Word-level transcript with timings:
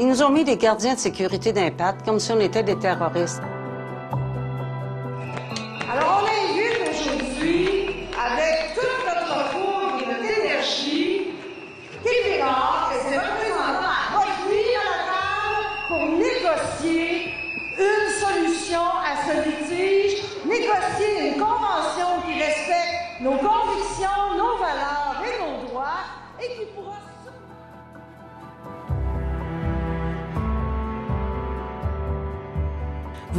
Ils 0.00 0.06
nous 0.06 0.22
ont 0.22 0.30
mis 0.30 0.44
des 0.44 0.56
gardiens 0.56 0.94
de 0.94 0.98
sécurité 1.00 1.52
d'impact 1.52 2.04
comme 2.04 2.20
si 2.20 2.30
on 2.30 2.38
était 2.38 2.62
des 2.62 2.78
terroristes. 2.78 3.42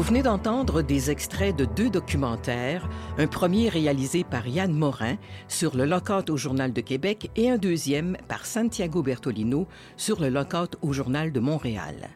Venez 0.09 0.23
d'entendre 0.23 0.81
des 0.81 1.11
extraits 1.11 1.55
de 1.55 1.65
deux 1.65 1.91
documentaires, 1.91 2.89
un 3.19 3.27
premier 3.27 3.69
réalisé 3.69 4.23
par 4.23 4.47
Yann 4.47 4.73
Morin 4.73 5.17
sur 5.47 5.77
le 5.77 5.85
lockout 5.85 6.31
au 6.31 6.35
Journal 6.35 6.73
de 6.73 6.81
Québec 6.81 7.29
et 7.35 7.51
un 7.51 7.59
deuxième 7.59 8.17
par 8.27 8.47
Santiago 8.47 9.03
Bertolino 9.03 9.67
sur 9.97 10.19
le 10.19 10.29
lockout 10.29 10.77
au 10.81 10.93
Journal 10.93 11.31
de 11.31 11.39
Montréal. 11.39 12.09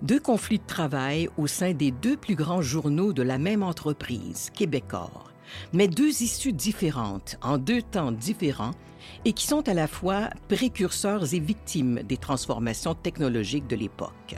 Deux 0.00 0.20
conflits 0.20 0.58
de 0.58 0.66
travail 0.66 1.28
au 1.36 1.46
sein 1.46 1.74
des 1.74 1.90
deux 1.90 2.16
plus 2.16 2.34
grands 2.34 2.62
journaux 2.62 3.12
de 3.12 3.22
la 3.22 3.36
même 3.36 3.62
entreprise, 3.62 4.48
Québecor, 4.54 5.30
mais 5.74 5.86
deux 5.86 6.22
issues 6.22 6.54
différentes, 6.54 7.36
en 7.42 7.58
deux 7.58 7.82
temps 7.82 8.10
différents, 8.10 8.72
et 9.26 9.34
qui 9.34 9.46
sont 9.46 9.68
à 9.68 9.74
la 9.74 9.86
fois 9.86 10.30
précurseurs 10.48 11.34
et 11.34 11.40
victimes 11.40 12.00
des 12.04 12.16
transformations 12.16 12.94
technologiques 12.94 13.66
de 13.66 13.76
l'époque. 13.76 14.34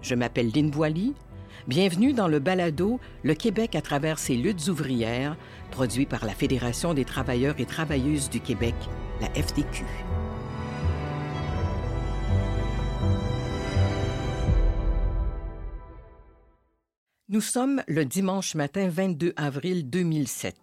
Je 0.00 0.14
m'appelle 0.14 0.50
Lynn 0.54 0.70
Boily, 0.70 1.12
Bienvenue 1.66 2.12
dans 2.12 2.28
le 2.28 2.40
balado 2.40 3.00
Le 3.22 3.32
Québec 3.32 3.74
à 3.74 3.80
travers 3.80 4.18
ses 4.18 4.36
luttes 4.36 4.68
ouvrières, 4.68 5.34
produit 5.70 6.04
par 6.04 6.26
la 6.26 6.34
Fédération 6.34 6.92
des 6.92 7.06
travailleurs 7.06 7.58
et 7.58 7.64
travailleuses 7.64 8.28
du 8.28 8.38
Québec, 8.38 8.74
la 9.22 9.28
FTQ. 9.28 9.86
Nous 17.30 17.40
sommes 17.40 17.82
le 17.88 18.04
dimanche 18.04 18.54
matin 18.54 18.90
22 18.90 19.32
avril 19.38 19.88
2007. 19.88 20.56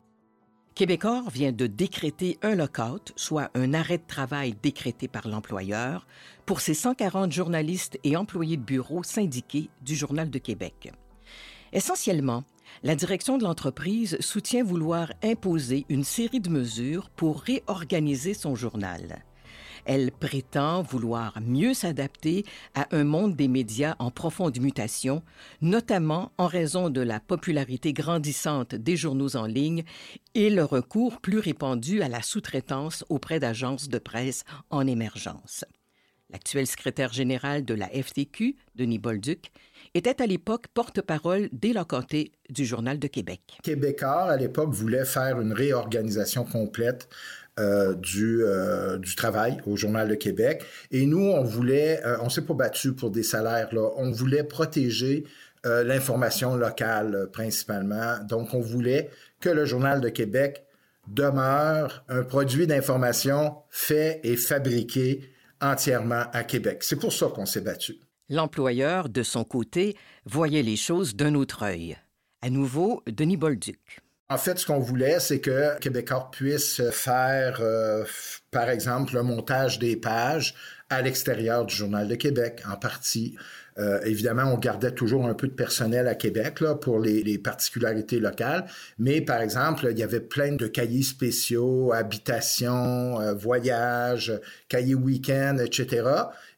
Québecor 0.75 1.29
vient 1.29 1.52
de 1.52 1.67
décréter 1.67 2.38
un 2.44 2.55
lockout, 2.55 3.11
soit 3.16 3.49
un 3.55 3.73
arrêt 3.73 3.97
de 3.97 4.07
travail 4.07 4.55
décrété 4.63 5.07
par 5.07 5.27
l'employeur, 5.27 6.07
pour 6.52 6.59
ses 6.59 6.73
140 6.73 7.31
journalistes 7.31 7.97
et 8.03 8.17
employés 8.17 8.57
de 8.57 8.61
bureau 8.61 9.03
syndiqués 9.03 9.69
du 9.83 9.95
Journal 9.95 10.30
de 10.30 10.38
Québec. 10.38 10.91
Essentiellement, 11.71 12.44
la 12.83 12.95
direction 12.95 13.38
de 13.38 13.45
l'entreprise 13.45 14.17
soutient 14.19 14.61
vouloir 14.61 15.13
imposer 15.23 15.85
une 15.88 16.03
série 16.03 16.41
de 16.41 16.49
mesures 16.49 17.09
pour 17.09 17.39
réorganiser 17.39 18.33
son 18.33 18.53
journal. 18.53 19.23
Elle 19.85 20.11
prétend 20.11 20.81
vouloir 20.81 21.39
mieux 21.39 21.73
s'adapter 21.73 22.44
à 22.75 22.85
un 22.91 23.05
monde 23.05 23.38
des 23.38 23.47
médias 23.47 23.95
en 23.99 24.11
profonde 24.11 24.59
mutation, 24.59 25.23
notamment 25.61 26.33
en 26.38 26.47
raison 26.47 26.89
de 26.89 26.99
la 26.99 27.22
popularité 27.22 27.94
grandissante 27.94 28.75
des 28.75 28.97
journaux 28.97 29.38
en 29.38 29.45
ligne 29.45 29.85
et 30.35 30.49
le 30.49 30.66
recours 30.66 31.22
plus 31.22 31.39
répandu 31.39 32.02
à 32.02 32.09
la 32.09 32.22
sous-traitance 32.22 33.05
auprès 33.07 33.39
d'agences 33.39 33.88
de 33.88 33.99
presse 33.99 34.44
en 34.69 34.85
émergence. 34.85 35.63
L'actuel 36.31 36.65
secrétaire 36.65 37.11
général 37.11 37.65
de 37.65 37.73
la 37.73 37.87
FTQ, 37.87 38.55
Denis 38.75 38.99
Bolduc, 38.99 39.51
était 39.93 40.21
à 40.21 40.25
l'époque 40.25 40.67
porte-parole 40.73 41.49
délocanté 41.51 42.31
du 42.50 42.66
Journal 42.66 43.00
de 43.00 43.07
Québec. 43.07 43.41
Québécois, 43.63 44.31
à 44.31 44.38
l'époque, 44.38 44.69
voulait 44.72 45.03
faire 45.03 45.41
une 45.41 45.51
réorganisation 45.51 46.45
complète 46.45 47.09
euh, 47.59 47.95
du, 47.95 48.44
euh, 48.44 48.97
du 48.97 49.13
travail 49.16 49.57
au 49.66 49.75
Journal 49.75 50.07
de 50.07 50.16
Québec. 50.16 50.63
Et 50.89 51.06
nous, 51.06 51.19
on 51.19 51.44
voulait, 51.44 52.01
euh, 52.06 52.16
on 52.22 52.29
s'est 52.29 52.45
pas 52.45 52.53
battu 52.53 52.94
pour 52.94 53.11
des 53.11 53.23
salaires, 53.23 53.67
là. 53.73 53.89
On 53.97 54.11
voulait 54.11 54.44
protéger 54.44 55.25
l'information 55.63 56.56
locale 56.56 57.29
principalement. 57.31 58.17
Donc, 58.27 58.56
on 58.56 58.61
voulait 58.61 59.11
que 59.39 59.50
le 59.50 59.66
Journal 59.66 60.01
de 60.01 60.09
Québec 60.09 60.66
demeure 61.07 62.03
un 62.09 62.23
produit 62.23 62.66
d'information 62.66 63.57
fait 63.69 64.22
et 64.23 64.38
fabriqué 64.38 65.31
entièrement 65.61 66.25
à 66.33 66.44
Québec. 66.44 66.83
C'est 66.83 66.99
pour 66.99 67.13
ça 67.13 67.27
qu'on 67.27 67.45
s'est 67.45 67.61
battu. 67.61 67.99
L'employeur, 68.29 69.09
de 69.09 69.23
son 69.23 69.44
côté, 69.44 69.97
voyait 70.25 70.63
les 70.63 70.77
choses 70.77 71.16
d'un 71.16 71.35
autre 71.35 71.63
œil. 71.63 71.97
À 72.41 72.49
nouveau, 72.49 73.03
Denis 73.07 73.38
Bolduc. 73.38 74.01
En 74.29 74.38
fait, 74.38 74.57
ce 74.57 74.66
qu'on 74.66 74.79
voulait, 74.79 75.19
c'est 75.19 75.41
que 75.41 75.77
Québécois 75.79 76.29
puisse 76.31 76.81
faire, 76.91 77.57
euh, 77.59 78.05
par 78.50 78.69
exemple, 78.69 79.13
le 79.13 79.23
montage 79.23 79.77
des 79.77 79.97
pages 79.97 80.55
à 80.89 81.01
l'extérieur 81.01 81.66
du 81.66 81.75
Journal 81.75 82.07
de 82.07 82.16
Québec, 82.16 82.61
en 82.66 82.77
partie. 82.77 83.35
Euh, 83.77 83.99
évidemment, 84.03 84.43
on 84.43 84.57
gardait 84.57 84.91
toujours 84.91 85.25
un 85.25 85.33
peu 85.33 85.47
de 85.47 85.53
personnel 85.53 86.07
à 86.07 86.15
Québec 86.15 86.59
là, 86.59 86.75
pour 86.75 86.99
les, 86.99 87.37
particularités 87.37 88.19
locales, 88.19 88.65
mais 88.99 89.21
par 89.21 89.41
exemple, 89.41 89.87
il 89.89 89.97
y 89.97 90.03
avait 90.03 90.19
plein 90.19 90.53
de 90.53 90.67
cahiers 90.67 91.03
spéciaux, 91.03 91.93
habitations, 91.93 93.19
euh, 93.21 93.33
voyages, 93.33 94.33
cahiers 94.67 94.95
week-end, 94.95 95.57
etc. 95.63 96.03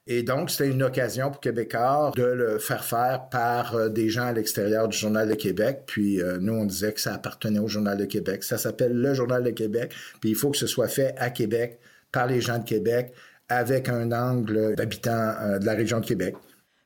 Et 0.05 0.23
donc, 0.23 0.49
c'était 0.49 0.69
une 0.69 0.83
occasion 0.83 1.31
pour 1.31 1.39
Québécois 1.39 2.11
de 2.15 2.23
le 2.23 2.59
faire 2.59 2.83
faire 2.83 3.29
par 3.29 3.75
euh, 3.75 3.89
des 3.89 4.09
gens 4.09 4.25
à 4.25 4.33
l'extérieur 4.33 4.89
du 4.89 4.97
Journal 4.97 5.29
de 5.29 5.35
Québec. 5.35 5.83
Puis 5.85 6.21
euh, 6.21 6.39
nous, 6.39 6.53
on 6.53 6.65
disait 6.65 6.91
que 6.91 6.99
ça 6.99 7.13
appartenait 7.13 7.59
au 7.59 7.67
Journal 7.67 7.97
de 7.97 8.05
Québec. 8.05 8.43
Ça 8.43 8.57
s'appelle 8.57 8.93
le 8.93 9.13
Journal 9.13 9.43
de 9.43 9.51
Québec. 9.51 9.93
Puis 10.19 10.31
il 10.31 10.35
faut 10.35 10.51
que 10.51 10.57
ce 10.57 10.67
soit 10.67 10.89
fait 10.89 11.15
à 11.17 11.29
Québec, 11.29 11.79
par 12.11 12.27
les 12.27 12.41
gens 12.41 12.59
de 12.59 12.65
Québec, 12.65 13.13
avec 13.47 13.87
un 13.87 14.11
angle 14.11 14.75
d'habitants 14.75 15.57
de 15.59 15.65
la 15.65 15.73
région 15.73 15.99
de 15.99 16.05
Québec. 16.05 16.35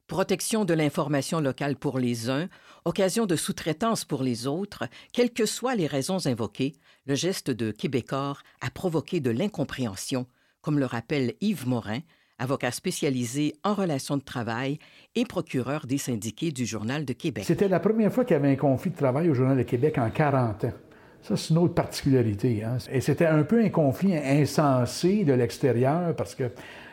Protection 0.07 0.63
de 0.63 0.73
l'information 0.73 1.41
locale 1.41 1.75
pour 1.75 1.99
les 1.99 2.29
uns, 2.29 2.47
occasion 2.85 3.25
de 3.25 3.35
sous-traitance 3.35 4.05
pour 4.05 4.23
les 4.23 4.47
autres, 4.47 4.85
quelles 5.11 5.33
que 5.33 5.45
soient 5.45 5.75
les 5.75 5.85
raisons 5.85 6.25
invoquées, 6.27 6.75
le 7.07 7.15
geste 7.15 7.51
de 7.51 7.71
Québécois 7.71 8.37
a 8.61 8.69
provoqué 8.69 9.19
de 9.19 9.31
l'incompréhension, 9.31 10.25
comme 10.61 10.79
le 10.79 10.85
rappelle 10.85 11.33
Yves 11.41 11.67
Morin, 11.67 11.99
avocat 12.39 12.71
spécialisé 12.71 13.55
en 13.65 13.73
relations 13.73 14.15
de 14.15 14.21
travail 14.21 14.79
et 15.15 15.25
procureur 15.25 15.85
des 15.85 15.97
syndiqués 15.97 16.51
du 16.51 16.65
Journal 16.65 17.03
de 17.03 17.11
Québec. 17.11 17.43
C'était 17.45 17.67
la 17.67 17.81
première 17.81 18.13
fois 18.13 18.23
qu'il 18.23 18.35
y 18.35 18.39
avait 18.39 18.51
un 18.53 18.55
conflit 18.55 18.91
de 18.91 18.95
travail 18.95 19.29
au 19.29 19.33
Journal 19.33 19.57
de 19.57 19.63
Québec 19.63 19.97
en 19.97 20.09
40 20.09 20.63
ans. 20.63 20.73
Ça, 21.21 21.35
c'est 21.35 21.49
une 21.49 21.57
autre 21.57 21.73
particularité. 21.73 22.63
Hein? 22.63 22.77
Et 22.89 23.01
c'était 23.01 23.25
un 23.25 23.43
peu 23.43 23.61
un 23.61 23.69
conflit 23.69 24.15
insensé 24.15 25.25
de 25.25 25.33
l'extérieur 25.33 26.15
parce 26.15 26.33
que 26.33 26.49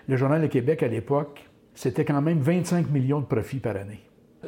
le 0.09 0.17
Journal 0.17 0.43
de 0.43 0.49
Québec, 0.49 0.83
à 0.83 0.89
l'époque, 0.89 1.49
c'était 1.75 2.05
quand 2.05 2.23
même 2.23 2.41
25 2.41 2.91
millions 2.91 3.21
de 3.21 3.27
profits 3.27 3.59
par 3.59 3.77
année. 3.77 4.01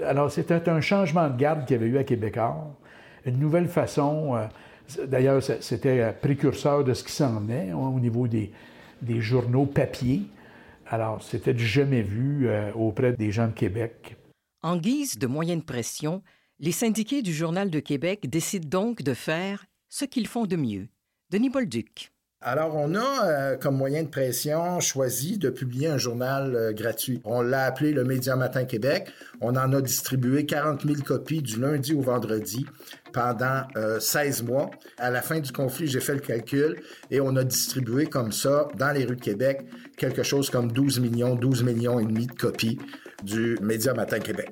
Alors, 0.04 0.30
c'était 0.30 0.68
un 0.68 0.80
changement 0.80 1.28
de 1.28 1.36
garde 1.36 1.66
qu'il 1.66 1.76
y 1.76 1.78
avait 1.80 1.88
eu 1.88 1.98
à 1.98 2.04
Québécois, 2.04 2.76
une 3.24 3.38
nouvelle 3.38 3.68
façon. 3.68 4.36
Euh, 4.36 5.06
d'ailleurs, 5.06 5.42
c'était 5.42 6.12
précurseur 6.20 6.84
de 6.84 6.92
ce 6.94 7.02
qui 7.02 7.12
s'en 7.12 7.40
venait 7.40 7.72
au 7.72 7.98
niveau 7.98 8.28
des, 8.28 8.52
des 9.02 9.20
journaux 9.20 9.66
papier. 9.66 10.22
Alors, 10.88 11.22
c'était 11.22 11.56
jamais 11.56 12.02
vu 12.02 12.48
euh, 12.48 12.72
auprès 12.74 13.12
des 13.12 13.32
gens 13.32 13.48
de 13.48 13.52
Québec. 13.52 14.16
En 14.62 14.76
guise 14.76 15.18
de 15.18 15.26
moyenne 15.26 15.62
pression, 15.62 16.22
les 16.60 16.72
syndiqués 16.72 17.22
du 17.22 17.32
Journal 17.32 17.70
de 17.70 17.80
Québec 17.80 18.28
décident 18.28 18.68
donc 18.68 19.02
de 19.02 19.14
faire 19.14 19.66
ce 19.88 20.04
qu'ils 20.04 20.26
font 20.26 20.46
de 20.46 20.56
mieux. 20.56 20.88
Denis 21.30 21.50
Bolduc. 21.50 22.12
Alors, 22.42 22.76
on 22.76 22.94
a 22.94 23.26
euh, 23.26 23.56
comme 23.56 23.76
moyen 23.76 24.02
de 24.02 24.08
pression 24.08 24.78
choisi 24.78 25.38
de 25.38 25.48
publier 25.50 25.88
un 25.88 25.98
journal 25.98 26.54
euh, 26.54 26.72
gratuit. 26.72 27.20
On 27.24 27.40
l'a 27.40 27.64
appelé 27.64 27.92
le 27.92 28.04
Média 28.04 28.36
Matin 28.36 28.64
Québec. 28.64 29.08
On 29.40 29.56
en 29.56 29.72
a 29.72 29.80
distribué 29.80 30.44
40 30.44 30.82
000 30.86 31.02
copies 31.02 31.42
du 31.42 31.58
lundi 31.58 31.94
au 31.94 32.02
vendredi 32.02 32.66
pendant 33.12 33.62
16 33.98 34.42
mois. 34.42 34.70
À 34.98 35.10
la 35.10 35.22
fin 35.22 35.40
du 35.40 35.50
conflit, 35.50 35.86
j'ai 35.86 36.00
fait 36.00 36.14
le 36.14 36.20
calcul 36.20 36.82
et 37.10 37.20
on 37.20 37.34
a 37.36 37.44
distribué 37.44 38.06
comme 38.06 38.30
ça 38.30 38.68
dans 38.76 38.92
les 38.92 39.06
rues 39.06 39.16
de 39.16 39.22
Québec 39.22 39.66
quelque 39.96 40.22
chose 40.22 40.50
comme 40.50 40.70
12 40.70 41.00
millions, 41.00 41.34
12 41.34 41.62
millions 41.64 41.98
et 41.98 42.04
demi 42.04 42.26
de 42.26 42.32
copies 42.32 42.78
du 43.22 43.56
Média 43.62 43.94
Matin 43.94 44.18
Québec. 44.18 44.50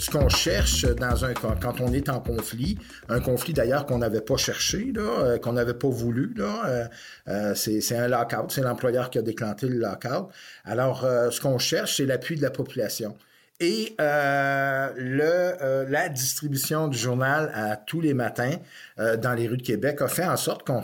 Ce 0.00 0.10
qu'on 0.10 0.28
cherche 0.28 0.86
dans 0.96 1.24
un 1.24 1.34
quand 1.34 1.80
on 1.80 1.92
est 1.92 2.08
en 2.08 2.20
conflit, 2.20 2.78
un 3.08 3.20
conflit 3.20 3.52
d'ailleurs 3.52 3.84
qu'on 3.84 3.98
n'avait 3.98 4.22
pas 4.22 4.38
cherché, 4.38 4.92
euh, 4.96 5.38
qu'on 5.38 5.52
n'avait 5.52 5.74
pas 5.74 5.88
voulu, 5.88 6.34
euh, 6.38 6.86
euh, 7.28 7.54
c'est 7.54 7.96
un 7.96 8.08
lockout, 8.08 8.50
c'est 8.50 8.62
l'employeur 8.62 9.10
qui 9.10 9.18
a 9.18 9.22
déclenché 9.22 9.68
le 9.68 9.78
lockout. 9.78 10.28
Alors, 10.64 11.02
ce 11.02 11.40
qu'on 11.40 11.58
cherche, 11.58 11.98
c'est 11.98 12.06
l'appui 12.06 12.36
de 12.36 12.42
la 12.42 12.50
population. 12.50 13.16
Et 13.62 13.94
le, 13.98 15.84
la 15.90 16.08
distribution 16.08 16.88
du 16.88 16.96
journal 16.96 17.50
à 17.54 17.76
tous 17.76 18.00
les 18.00 18.14
matins 18.14 18.56
dans 18.96 19.34
les 19.34 19.48
rues 19.48 19.58
de 19.58 19.62
Québec 19.62 20.00
a 20.00 20.08
fait 20.08 20.24
en 20.24 20.38
sorte 20.38 20.66
qu'on 20.66 20.80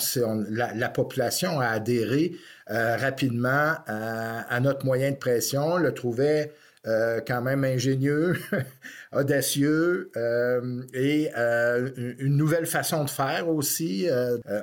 la, 0.50 0.74
la, 0.74 0.88
population 0.90 1.58
a 1.58 1.68
adhéré 1.68 2.32
rapidement 2.68 3.76
à, 3.86 4.60
notre 4.60 4.84
moyen 4.84 5.10
de 5.10 5.16
pression, 5.16 5.78
le 5.78 5.94
trouvait 5.94 6.52
euh, 6.86 7.20
quand 7.26 7.42
même 7.42 7.64
ingénieux, 7.64 8.36
audacieux 9.12 10.10
euh, 10.16 10.82
et 10.94 11.30
euh, 11.36 11.90
une 12.18 12.36
nouvelle 12.36 12.66
façon 12.66 13.02
de 13.02 13.10
faire 13.10 13.48
aussi. 13.48 14.08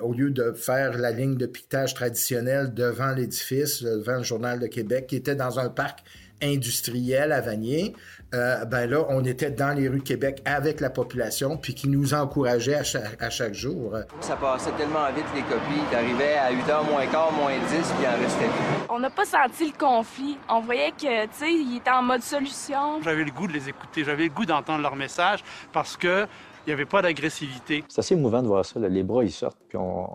au 0.01 0.13
lieu 0.13 0.29
de 0.29 0.53
faire 0.53 0.97
la 0.97 1.11
ligne 1.11 1.35
de 1.35 1.45
piquetage 1.45 1.93
traditionnelle 1.93 2.73
devant 2.73 3.11
l'édifice, 3.11 3.83
devant 3.83 4.17
le 4.17 4.23
Journal 4.23 4.59
de 4.59 4.67
Québec, 4.67 5.07
qui 5.07 5.17
était 5.17 5.35
dans 5.35 5.59
un 5.59 5.69
parc 5.69 5.99
industriel 6.43 7.31
à 7.31 7.41
Vanier, 7.41 7.93
euh, 8.33 8.65
ben 8.65 8.89
là, 8.89 9.05
on 9.09 9.23
était 9.23 9.51
dans 9.51 9.77
les 9.77 9.87
rues 9.87 9.99
de 9.99 10.03
Québec 10.03 10.41
avec 10.45 10.81
la 10.81 10.89
population, 10.89 11.55
puis 11.57 11.75
qui 11.75 11.87
nous 11.87 12.13
encourageait 12.13 12.75
à 12.75 13.29
chaque, 13.29 13.53
jour. 13.53 13.95
Ça 14.21 14.35
passait 14.35 14.71
tellement 14.71 15.11
vite, 15.15 15.25
les 15.35 15.41
copies. 15.41 15.81
T'arrivais 15.91 16.35
à 16.35 16.51
8h 16.51 16.89
moins 16.89 17.05
quart, 17.07 17.31
moins 17.31 17.51
10, 17.51 17.67
puis 17.69 18.07
en 18.07 18.21
restait 18.21 18.45
plus. 18.45 18.87
On 18.89 18.99
n'a 18.99 19.09
pas 19.09 19.25
senti 19.25 19.67
le 19.67 19.77
conflit. 19.77 20.37
On 20.49 20.61
voyait 20.61 20.91
que, 20.91 21.25
tu 21.25 21.29
sais, 21.33 21.53
ils 21.53 21.77
étaient 21.77 21.91
en 21.91 22.01
mode 22.01 22.21
solution. 22.21 23.01
J'avais 23.03 23.23
le 23.23 23.31
goût 23.31 23.47
de 23.47 23.53
les 23.53 23.69
écouter. 23.69 24.03
J'avais 24.03 24.23
le 24.23 24.29
goût 24.29 24.45
d'entendre 24.45 24.81
leur 24.81 24.95
message 24.95 25.43
parce 25.71 25.95
que 25.95 26.25
il 26.65 26.69
n'y 26.69 26.73
avait 26.73 26.85
pas 26.85 27.01
d'agressivité. 27.01 27.83
C'est 27.89 27.99
assez 27.99 28.13
émouvant 28.15 28.41
de 28.41 28.47
voir 28.47 28.65
ça. 28.65 28.79
Les 28.79 29.03
bras, 29.03 29.23
ils 29.23 29.31
sortent, 29.31 29.59
puis 29.67 29.77
on 29.77 30.07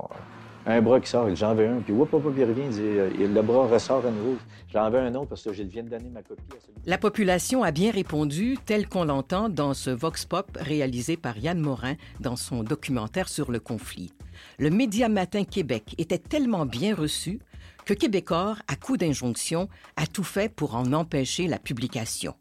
un 0.68 0.82
bras 0.82 1.00
qui 1.00 1.08
sort, 1.08 1.34
j'en 1.34 1.54
veux 1.54 1.66
un, 1.66 1.80
puis 1.80 1.94
hop, 1.94 2.12
hop, 2.12 2.22
il 2.36 2.44
revient, 2.44 2.62
il 2.64 2.70
dit, 2.70 2.80
euh, 2.82 3.10
le 3.26 3.42
bras 3.42 3.66
ressort 3.66 4.04
à 4.04 4.10
nouveau. 4.10 4.36
J'en 4.72 4.90
veux 4.90 4.98
un 4.98 5.14
autre 5.14 5.30
parce 5.30 5.42
que 5.42 5.52
je 5.52 5.62
viens 5.62 5.82
de 5.82 5.88
donner 5.88 6.10
ma 6.10 6.22
copie 6.22 6.42
à 6.50 6.60
celui 6.60 6.74
La 6.84 6.98
population 6.98 7.62
a 7.62 7.70
bien 7.70 7.90
répondu, 7.90 8.58
tel 8.66 8.86
qu'on 8.86 9.04
l'entend 9.04 9.48
dans 9.48 9.72
ce 9.72 9.88
Vox 9.88 10.26
Pop 10.26 10.58
réalisé 10.60 11.16
par 11.16 11.38
Yann 11.38 11.58
Morin 11.58 11.94
dans 12.20 12.36
son 12.36 12.62
documentaire 12.62 13.28
sur 13.28 13.50
le 13.50 13.60
conflit. 13.60 14.12
Le 14.58 14.68
Média 14.68 15.08
Matin 15.08 15.44
Québec 15.44 15.94
était 15.96 16.18
tellement 16.18 16.66
bien 16.66 16.94
reçu 16.94 17.40
que 17.86 17.94
Québécois, 17.94 18.56
à 18.68 18.76
coup 18.76 18.98
d'injonction, 18.98 19.68
a 19.96 20.06
tout 20.06 20.24
fait 20.24 20.54
pour 20.54 20.76
en 20.76 20.92
empêcher 20.92 21.48
la 21.48 21.58
publication. 21.58 22.34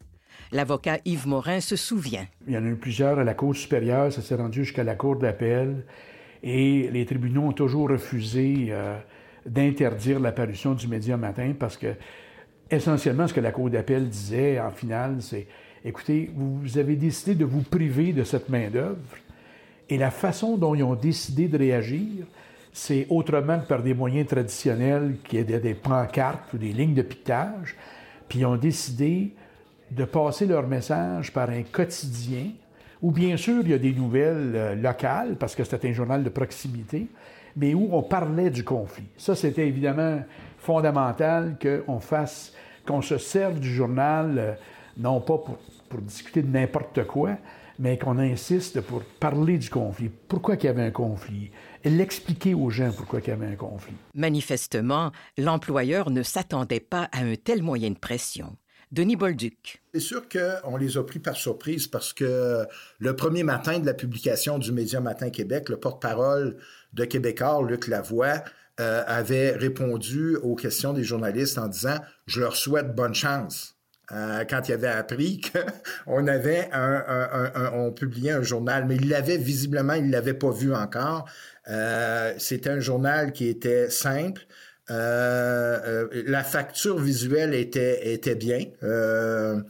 L'avocat 0.52 0.98
Yves 1.06 1.26
Morin 1.26 1.60
se 1.60 1.76
souvient. 1.76 2.26
Il 2.46 2.52
y 2.52 2.58
en 2.58 2.64
a 2.64 2.68
eu 2.68 2.76
plusieurs 2.76 3.18
à 3.18 3.24
la 3.24 3.32
Cour 3.32 3.56
supérieure, 3.56 4.12
ça 4.12 4.20
s'est 4.20 4.34
rendu 4.34 4.64
jusqu'à 4.64 4.84
la 4.84 4.94
Cour 4.94 5.16
d'appel. 5.16 5.84
Et 6.42 6.88
les 6.92 7.04
tribunaux 7.06 7.42
ont 7.42 7.52
toujours 7.52 7.90
refusé 7.90 8.68
euh, 8.70 8.96
d'interdire 9.44 10.20
l'apparition 10.20 10.74
du 10.74 10.88
média 10.88 11.16
matin 11.16 11.52
parce 11.58 11.76
que, 11.76 11.94
essentiellement, 12.70 13.26
ce 13.26 13.34
que 13.34 13.40
la 13.40 13.52
Cour 13.52 13.70
d'appel 13.70 14.08
disait 14.08 14.60
en 14.60 14.70
finale, 14.70 15.16
c'est 15.20 15.46
écoutez, 15.84 16.30
vous 16.34 16.78
avez 16.78 16.96
décidé 16.96 17.34
de 17.34 17.44
vous 17.44 17.62
priver 17.62 18.12
de 18.12 18.24
cette 18.24 18.48
main-d'œuvre 18.48 18.98
et 19.88 19.96
la 19.96 20.10
façon 20.10 20.56
dont 20.56 20.74
ils 20.74 20.82
ont 20.82 20.94
décidé 20.94 21.48
de 21.48 21.56
réagir, 21.56 22.26
c'est 22.72 23.06
autrement 23.08 23.58
que 23.58 23.66
par 23.66 23.82
des 23.82 23.94
moyens 23.94 24.28
traditionnels 24.28 25.16
qui 25.24 25.38
étaient 25.38 25.60
des 25.60 25.74
pancartes 25.74 26.52
ou 26.52 26.58
des 26.58 26.72
lignes 26.72 26.94
de 26.94 27.02
piquetage. 27.02 27.74
Puis 28.28 28.40
ils 28.40 28.46
ont 28.46 28.56
décidé 28.56 29.32
de 29.90 30.04
passer 30.04 30.46
leur 30.46 30.66
message 30.66 31.32
par 31.32 31.48
un 31.48 31.62
quotidien 31.62 32.50
où 33.02 33.10
bien 33.10 33.36
sûr 33.36 33.62
il 33.62 33.70
y 33.70 33.74
a 33.74 33.78
des 33.78 33.92
nouvelles 33.92 34.52
euh, 34.54 34.74
locales, 34.74 35.36
parce 35.36 35.54
que 35.54 35.64
c'était 35.64 35.88
un 35.88 35.92
journal 35.92 36.22
de 36.24 36.28
proximité, 36.28 37.06
mais 37.56 37.74
où 37.74 37.88
on 37.92 38.02
parlait 38.02 38.50
du 38.50 38.64
conflit. 38.64 39.08
Ça, 39.16 39.34
c'était 39.34 39.66
évidemment 39.66 40.22
fondamental 40.58 41.56
qu'on 41.60 42.00
fasse, 42.00 42.52
qu'on 42.86 43.02
se 43.02 43.18
serve 43.18 43.58
du 43.60 43.72
journal, 43.72 44.34
euh, 44.38 44.52
non 44.96 45.20
pas 45.20 45.38
pour, 45.38 45.58
pour 45.88 46.00
discuter 46.00 46.42
de 46.42 46.50
n'importe 46.50 47.04
quoi, 47.04 47.36
mais 47.78 47.96
qu'on 47.96 48.18
insiste 48.18 48.80
pour 48.80 49.02
parler 49.20 49.58
du 49.58 49.70
conflit. 49.70 50.10
Pourquoi 50.28 50.56
il 50.56 50.64
y 50.64 50.68
avait 50.68 50.82
un 50.82 50.90
conflit? 50.90 51.50
L'expliquer 51.84 52.54
aux 52.54 52.70
gens 52.70 52.90
pourquoi 52.96 53.20
il 53.20 53.28
y 53.28 53.30
avait 53.30 53.46
un 53.46 53.54
conflit. 53.54 53.94
Manifestement, 54.14 55.12
l'employeur 55.36 56.10
ne 56.10 56.22
s'attendait 56.22 56.80
pas 56.80 57.08
à 57.12 57.20
un 57.20 57.34
tel 57.36 57.62
moyen 57.62 57.90
de 57.90 57.98
pression. 57.98 58.56
Denis 58.90 59.16
Bolduc. 59.16 59.82
C'est 59.92 60.00
sûr 60.00 60.22
qu'on 60.28 60.76
les 60.76 60.96
a 60.96 61.04
pris 61.04 61.18
par 61.18 61.36
surprise 61.36 61.86
parce 61.86 62.12
que 62.12 62.64
le 62.98 63.16
premier 63.16 63.42
matin 63.42 63.78
de 63.78 63.86
la 63.86 63.94
publication 63.94 64.58
du 64.58 64.72
Média 64.72 65.00
Matin 65.00 65.30
Québec, 65.30 65.68
le 65.68 65.76
porte-parole 65.76 66.56
de 66.94 67.04
Québécois, 67.04 67.62
Luc 67.66 67.86
Lavoie, 67.86 68.42
euh, 68.80 69.02
avait 69.06 69.52
répondu 69.52 70.36
aux 70.36 70.54
questions 70.54 70.92
des 70.92 71.02
journalistes 71.02 71.58
en 71.58 71.66
disant 71.66 71.98
Je 72.26 72.40
leur 72.40 72.56
souhaite 72.56 72.94
bonne 72.94 73.14
chance. 73.14 73.74
Euh, 74.10 74.44
quand 74.48 74.68
il 74.68 74.72
avait 74.72 74.86
appris 74.86 75.42
qu'on 76.06 76.26
avait 76.28 76.70
un, 76.72 77.70
on 77.74 77.92
publiait 77.92 78.30
un 78.30 78.42
journal, 78.42 78.86
mais 78.86 78.96
il 78.96 79.08
l'avait 79.08 79.36
visiblement, 79.36 79.94
il 79.94 80.10
l'avait 80.10 80.34
pas 80.34 80.50
vu 80.50 80.74
encore. 80.74 81.28
Euh, 81.68 82.32
c'était 82.38 82.70
un 82.70 82.80
journal 82.80 83.32
qui 83.32 83.48
était 83.48 83.90
simple, 83.90 84.46
euh, 84.90 85.80
euh, 85.84 86.22
la 86.26 86.42
facture 86.42 86.98
visuelle 86.98 87.54
était, 87.54 88.12
était 88.12 88.34
bien. 88.34 88.64
Euh, 88.82 89.60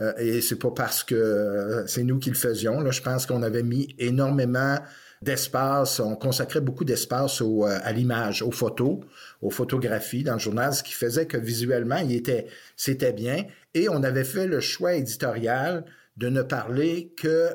euh, 0.00 0.12
et 0.18 0.40
c'est 0.40 0.58
pas 0.58 0.70
parce 0.70 1.04
que 1.04 1.84
c'est 1.86 2.04
nous 2.04 2.18
qui 2.18 2.30
le 2.30 2.36
faisions. 2.36 2.80
Là, 2.80 2.90
je 2.90 3.02
pense 3.02 3.26
qu'on 3.26 3.42
avait 3.42 3.62
mis 3.62 3.94
énormément 3.98 4.78
d'espace, 5.20 6.00
on 6.00 6.16
consacrait 6.16 6.60
beaucoup 6.60 6.84
d'espace 6.84 7.42
à 7.84 7.92
l'image, 7.92 8.42
aux 8.42 8.50
photos, 8.50 8.98
aux 9.40 9.50
photographies 9.50 10.24
dans 10.24 10.32
le 10.32 10.40
journal, 10.40 10.74
ce 10.74 10.82
qui 10.82 10.94
faisait 10.94 11.26
que 11.26 11.36
visuellement, 11.36 11.98
il 11.98 12.12
était, 12.12 12.46
c'était 12.76 13.12
bien. 13.12 13.44
Et 13.74 13.88
on 13.88 14.02
avait 14.02 14.24
fait 14.24 14.48
le 14.48 14.58
choix 14.58 14.94
éditorial 14.94 15.84
de 16.16 16.28
ne 16.28 16.42
parler 16.42 17.14
que 17.16 17.50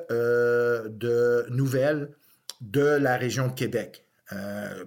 de 0.87 1.45
nouvelles 1.49 2.11
de 2.61 2.85
la 2.85 3.17
région 3.17 3.47
de 3.49 3.53
Québec. 3.53 4.05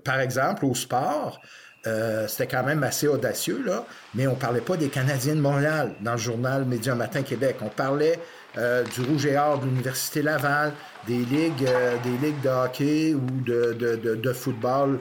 par 0.03 0.21
exemple, 0.21 0.65
au 0.65 0.75
sport, 0.75 1.43
euh, 1.87 2.29
c'était 2.29 2.47
quand 2.47 2.63
même 2.63 2.83
assez 2.83 3.09
audacieux, 3.09 3.63
là, 3.65 3.87
mais 4.15 4.27
on 4.27 4.35
parlait 4.35 4.61
pas 4.61 4.77
des 4.77 4.89
Canadiens 4.89 5.35
de 5.35 5.41
Montréal 5.41 5.95
dans 6.01 6.13
le 6.13 6.19
journal 6.19 6.65
Média 6.65 6.95
Matin 6.95 7.23
Québec. 7.23 7.57
On 7.63 7.69
parlait 7.69 8.19
euh, 8.59 8.85
du 8.85 9.01
Rouge 9.03 9.27
et 9.27 9.39
Or 9.39 9.61
de 9.61 9.65
l'Université 9.65 10.23
Laval, 10.23 10.73
des 11.07 11.19
ligues, 11.19 11.67
euh, 11.67 11.97
des 12.05 12.27
ligues 12.27 12.41
de 12.43 12.49
hockey 12.49 13.15
ou 13.15 13.41
de, 13.45 13.73
de, 13.73 13.97
de, 13.97 14.15
de 14.15 14.33
football 14.33 14.99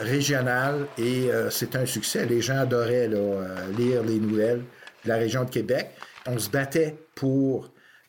régional, 0.00 0.86
et 0.96 1.28
c'était 1.50 1.76
un 1.76 1.84
succès. 1.84 2.24
Les 2.24 2.40
gens 2.40 2.60
adoraient 2.60 3.10
lire 3.76 4.02
les 4.04 4.18
nouvelles 4.18 4.62
de 5.04 5.08
la 5.10 5.16
région 5.16 5.44
de 5.44 5.50
Québec. 5.50 5.90
On 6.26 6.38
se 6.38 6.48
battait 6.48 6.96
pour 7.14 7.68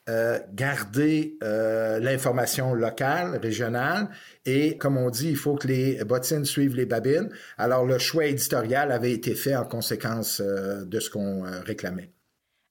euh, 0.09 0.39
garder 0.53 1.37
euh, 1.43 1.99
l'information 1.99 2.73
locale, 2.73 3.37
régionale, 3.41 4.09
et 4.45 4.77
comme 4.77 4.95
on 4.95 5.09
dit, 5.09 5.29
il 5.29 5.35
faut 5.35 5.55
que 5.55 5.67
les 5.67 6.03
bottines 6.05 6.45
suivent 6.45 6.75
les 6.75 6.85
babines. 6.85 7.29
Alors 7.57 7.85
le 7.85 7.97
choix 7.97 8.25
éditorial 8.25 8.91
avait 8.93 9.11
été 9.11 9.35
fait 9.35 9.55
en 9.55 9.65
conséquence 9.65 10.41
euh, 10.41 10.85
de 10.85 10.99
ce 11.01 11.09
qu'on 11.09 11.43
réclamait. 11.65 12.11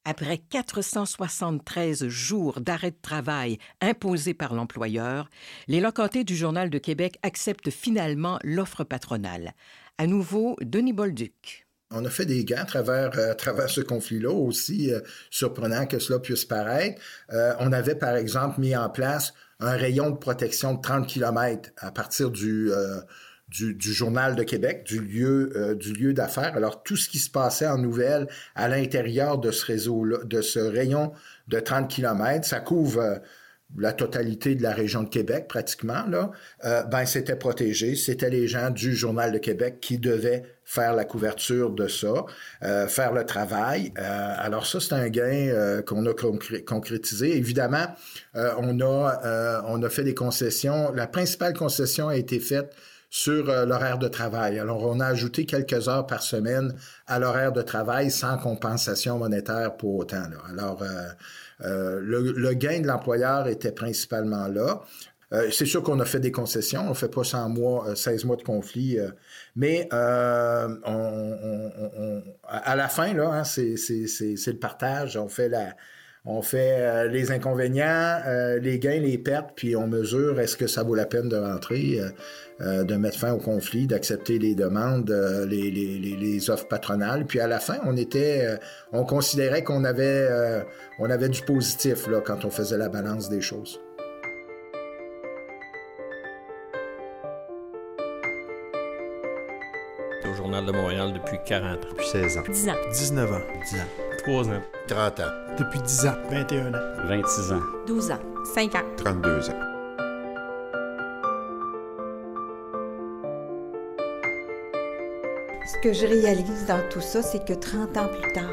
Après 0.07 0.39
473 0.39 2.07
jours 2.09 2.61
d'arrêt 2.61 2.93
de 2.93 3.01
travail 3.03 3.59
imposés 3.81 4.35
par 4.35 4.55
l'employeur, 4.55 5.29
les 5.69 5.81
locataires 5.81 6.25
du 6.25 6.37
Journal 6.37 6.71
de 6.71 6.79
Québec 6.79 7.19
acceptent 7.23 7.71
finalement 7.71 8.39
l'offre 8.45 8.85
patronale. 8.85 9.53
À 9.99 10.07
nouveau, 10.07 10.57
Denis 10.63 10.93
Bolduc. 10.93 11.66
On 11.93 12.05
a 12.05 12.11
fait 12.11 12.27
des 12.27 12.45
gains 12.45 12.63
à 12.63 12.65
travers, 12.65 13.13
euh, 13.17 13.67
ce 13.69 13.81
conflit-là, 13.81 14.33
aussi 14.33 14.93
euh, 14.93 15.01
surprenant 15.31 15.87
que 15.87 16.01
cela 16.01 16.19
puisse 16.19 16.45
paraître. 16.45 17.01
Euh, 17.33 17.55
on 17.61 17.73
avait, 17.73 17.95
par 17.95 18.17
exemple, 18.17 18.61
mis 18.61 18.75
en 18.75 18.91
place 18.91 19.35
un 19.61 19.77
rayon 19.77 20.11
de 20.11 20.17
protection 20.17 20.75
de 20.75 20.81
30 20.81 21.07
km 21.07 21.71
à 21.79 21.93
partir 21.93 22.31
du, 22.31 22.71
Journal 23.79 24.35
de 24.35 24.43
Québec, 24.43 24.85
du 24.85 25.01
lieu, 25.01 26.13
d'affaires. 26.13 26.57
Alors, 26.57 26.83
tout 26.83 26.97
ce 26.97 27.09
qui 27.09 27.19
se 27.19 27.31
passait 27.31 27.69
en 27.69 27.79
nouvelles 27.79 28.27
à 28.57 28.69
l'intérieur 28.69 29.39
de 29.39 29.53
ce 29.53 30.59
rayon 30.59 31.13
de 31.47 31.61
30 31.61 31.89
km, 31.89 32.45
ça 32.45 32.61
couvre 32.61 33.23
la 33.79 33.93
totalité 33.93 34.57
de 34.57 34.63
la 34.63 34.73
région 34.73 35.05
de 35.05 35.09
Québec 35.09 35.47
pratiquement, 35.49 36.05
là, 36.07 36.33
ben 36.91 37.07
c'était 37.07 37.37
protégé. 37.37 37.97
C'était 37.97 38.31
les 38.31 38.49
gens 38.49 38.71
du 38.71 38.95
Journal 38.95 39.33
de 39.33 39.39
Québec 39.39 39.79
qui 39.81 39.99
devaient 39.99 40.56
faire 40.67 40.93
la 40.95 41.05
couverture 41.05 41.71
de 41.71 41.89
ça, 41.89 42.27
euh, 42.63 42.87
faire 42.87 43.13
le 43.13 43.25
travail. 43.25 43.95
Euh, 43.99 44.35
alors 44.37 44.67
ça, 44.67 44.81
c'est 44.81 44.93
un 44.93 45.09
gain 45.09 45.81
qu'on 45.87 46.05
a 46.05 46.13
concrétisé. 46.67 47.37
Évidemment, 47.37 47.87
on, 48.35 48.81
a, 48.81 49.63
on 49.67 49.83
a 49.83 49.89
fait 49.89 50.05
des 50.05 50.15
concessions. 50.15 50.93
La 50.93 51.07
principale 51.07 51.55
concession 51.55 52.09
a 52.09 52.17
été 52.17 52.41
faite 52.41 52.75
sur 53.09 53.45
l'horaire 53.45 53.99
de 53.99 54.09
travail. 54.09 54.59
Alors, 54.59 54.83
on 54.83 55.01
a 55.01 55.07
ajouté 55.07 55.47
quelques 55.47 55.89
heures 55.89 56.07
par 56.07 56.23
semaine 56.23 56.75
à 57.07 57.19
l'horaire 57.19 57.53
de 57.53 57.63
travail 57.63 58.11
sans 58.11 58.37
compensation 58.37 59.19
monétaire 59.19 59.77
pour 59.77 59.95
autant. 59.95 60.25
Alors, 60.51 60.83
euh, 61.65 62.01
le, 62.03 62.53
gain 62.53 62.81
de 62.81 62.87
l'employeur 62.87 63.49
était 63.49 63.73
principalement 63.73 64.47
là. 64.49 64.81
Euh, 65.33 65.51
c'est 65.51 65.67
sûr 65.67 65.83
qu'on 65.83 65.99
a 65.99 66.05
fait 66.05 66.21
des 66.21 66.31
concessions, 66.31 66.83
on 66.87 66.91
ne 66.91 66.95
fait 66.95 67.13
pas 67.13 67.25
100 67.25 67.49
mois, 67.49 67.97
16 67.97 68.23
euh, 68.23 68.27
mois 68.29 68.37
de 68.37 68.43
conflit, 68.43 68.99
mais 69.57 69.89
à 69.91 70.69
la 72.77 72.89
fin, 72.89 73.13
là, 73.13 73.31
hein, 73.33 73.45
c'est 73.45 73.75
le 73.75 74.59
partage. 74.59 75.17
On 75.17 75.29
fait 75.29 75.49
la, 75.49 75.75
on 76.25 76.43
fait 76.43 77.09
les 77.09 77.33
inconvénients, 77.33 78.21
les 78.61 78.79
gains, 78.79 79.01
les 79.01 79.19
pertes, 79.19 79.51
puis 79.57 79.75
on 79.75 79.89
mesure 79.89 80.39
est-ce 80.39 80.57
que 80.57 80.69
ça 80.69 80.85
vaut 80.85 80.95
la 80.95 81.07
peine 81.07 81.29
de 81.29 81.37
rentrer, 81.37 82.01
de 82.61 82.95
mettre 82.95 83.19
fin 83.19 83.33
au 83.33 83.39
conflit, 83.39 83.87
d'accepter 83.89 84.39
les 84.39 84.55
demandes, 84.55 85.11
les, 85.49 85.71
les, 85.73 85.99
les, 85.99 86.51
offres 86.51 86.69
patronales. 86.69 87.27
Puis 87.27 87.41
à 87.41 87.49
la 87.49 87.59
fin, 87.59 87.79
on 87.85 87.97
était, 87.97 88.59
on 88.93 89.05
considérait 89.05 89.65
qu'on 89.65 89.85
avait, 89.85 90.29
on 91.01 91.11
avait 91.11 91.29
du 91.29 91.43
positif 91.43 92.07
là, 92.07 92.21
quand 92.21 92.45
on 92.45 92.51
faisait 92.51 92.79
la 92.79 92.89
balance 92.89 93.29
des 93.29 93.41
choses. 93.41 93.81
De 100.63 100.73
Montréal 100.73 101.13
depuis 101.13 101.39
40 101.45 101.85
ans. 101.85 101.89
Depuis 101.91 102.07
16 102.07 102.39
ans. 102.39 102.43
10 102.49 102.69
ans. 102.69 102.75
19 102.93 103.33
ans. 103.33 103.41
10 103.71 103.81
ans. 103.81 103.85
3 104.19 104.49
ans. 104.49 104.63
30 104.89 105.21
ans. 105.21 105.23
Depuis 105.59 105.81
10 105.81 106.07
ans. 106.07 106.15
21 106.31 106.75
ans. 106.75 106.79
26 107.09 107.53
ans. 107.53 107.61
12 107.87 108.11
ans. 108.11 108.19
5 108.55 108.75
ans. 108.75 108.85
32 108.97 109.51
ans. 109.51 109.77
Ce 115.67 115.83
que 115.83 115.93
je 115.93 116.07
réalise 116.07 116.67
dans 116.67 116.83
tout 116.91 117.01
ça, 117.01 117.23
c'est 117.23 117.45
que 117.45 117.53
30 117.53 117.97
ans 117.97 118.09
plus 118.09 118.33
tard, 118.33 118.45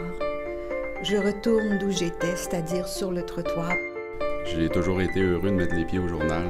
je 1.04 1.18
retourne 1.18 1.78
d'où 1.80 1.92
j'étais, 1.92 2.36
c'est-à-dire 2.36 2.88
sur 2.88 3.12
le 3.12 3.24
trottoir. 3.24 3.74
J'ai 4.46 4.68
toujours 4.70 5.00
été 5.00 5.22
heureux 5.22 5.50
de 5.50 5.56
mettre 5.56 5.76
les 5.76 5.86
pieds 5.86 6.00
au 6.00 6.08
journal 6.08 6.44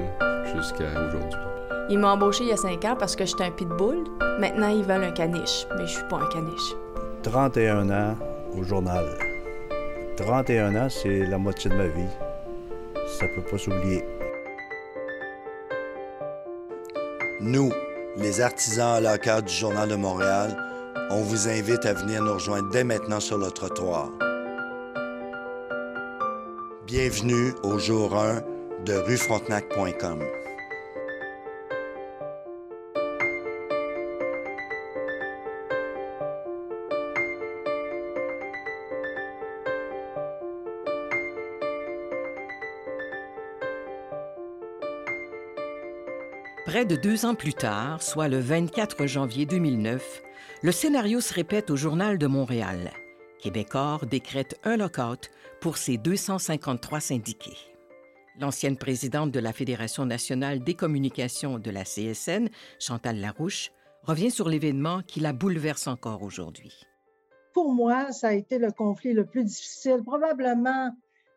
jusqu'à 0.55 0.89
aujourd'hui. 1.07 1.52
Ils 1.89 1.99
m'ont 1.99 2.07
embauché 2.07 2.43
il 2.43 2.49
y 2.49 2.53
a 2.53 2.57
5 2.57 2.85
ans 2.85 2.95
parce 2.97 3.15
que 3.15 3.25
j'étais 3.25 3.43
un 3.43 3.51
pitbull. 3.51 4.03
Maintenant, 4.39 4.69
ils 4.69 4.83
veulent 4.83 5.03
un 5.03 5.11
caniche, 5.11 5.67
mais 5.77 5.85
je 5.85 5.93
suis 5.93 6.07
pas 6.09 6.17
un 6.17 6.29
caniche. 6.29 6.73
31 7.23 7.89
ans 7.89 8.15
au 8.57 8.63
journal. 8.63 9.05
31 10.17 10.75
ans, 10.75 10.89
c'est 10.89 11.25
la 11.25 11.37
moitié 11.37 11.69
de 11.69 11.75
ma 11.75 11.87
vie. 11.87 12.09
Ça 13.19 13.25
peut 13.35 13.41
pas 13.41 13.57
s'oublier. 13.57 14.03
Nous, 17.41 17.71
les 18.15 18.39
artisans 18.39 18.95
à 18.95 19.01
la 19.01 19.17
carte 19.17 19.45
du 19.45 19.53
Journal 19.53 19.89
de 19.89 19.95
Montréal, 19.95 20.55
on 21.11 21.21
vous 21.21 21.49
invite 21.49 21.85
à 21.85 21.93
venir 21.93 22.21
nous 22.23 22.33
rejoindre 22.33 22.69
dès 22.69 22.83
maintenant 22.83 23.19
sur 23.19 23.37
le 23.37 23.51
trottoir. 23.51 24.09
Bienvenue 26.87 27.53
au 27.63 27.77
jour 27.77 28.15
1 28.15 28.41
de 28.85 28.93
ruefrontenac.com. 28.93 30.19
Près 46.73 46.85
de 46.85 46.95
deux 46.95 47.23
ans 47.27 47.35
plus 47.35 47.53
tard, 47.53 48.01
soit 48.01 48.27
le 48.27 48.39
24 48.39 49.05
janvier 49.05 49.45
2009, 49.45 50.23
le 50.63 50.71
scénario 50.71 51.21
se 51.21 51.31
répète 51.31 51.69
au 51.69 51.75
Journal 51.75 52.17
de 52.17 52.25
Montréal. 52.25 52.89
Québecor 53.37 54.07
décrète 54.07 54.59
un 54.63 54.75
lockout 54.75 55.29
pour 55.61 55.77
ses 55.77 55.97
253 55.99 56.99
syndiqués. 56.99 57.59
L'ancienne 58.39 58.75
présidente 58.75 59.29
de 59.29 59.39
la 59.39 59.53
Fédération 59.53 60.07
nationale 60.07 60.63
des 60.63 60.73
communications 60.73 61.59
de 61.59 61.69
la 61.69 61.83
CSN, 61.83 62.49
Chantal 62.79 63.19
Larouche, 63.19 63.69
revient 64.01 64.31
sur 64.31 64.49
l'événement 64.49 65.03
qui 65.03 65.19
la 65.19 65.31
bouleverse 65.31 65.85
encore 65.85 66.23
aujourd'hui. 66.23 66.73
Pour 67.53 67.71
moi, 67.71 68.11
ça 68.11 68.29
a 68.29 68.33
été 68.33 68.57
le 68.57 68.71
conflit 68.71 69.13
le 69.13 69.27
plus 69.27 69.43
difficile, 69.43 70.01
probablement 70.03 70.89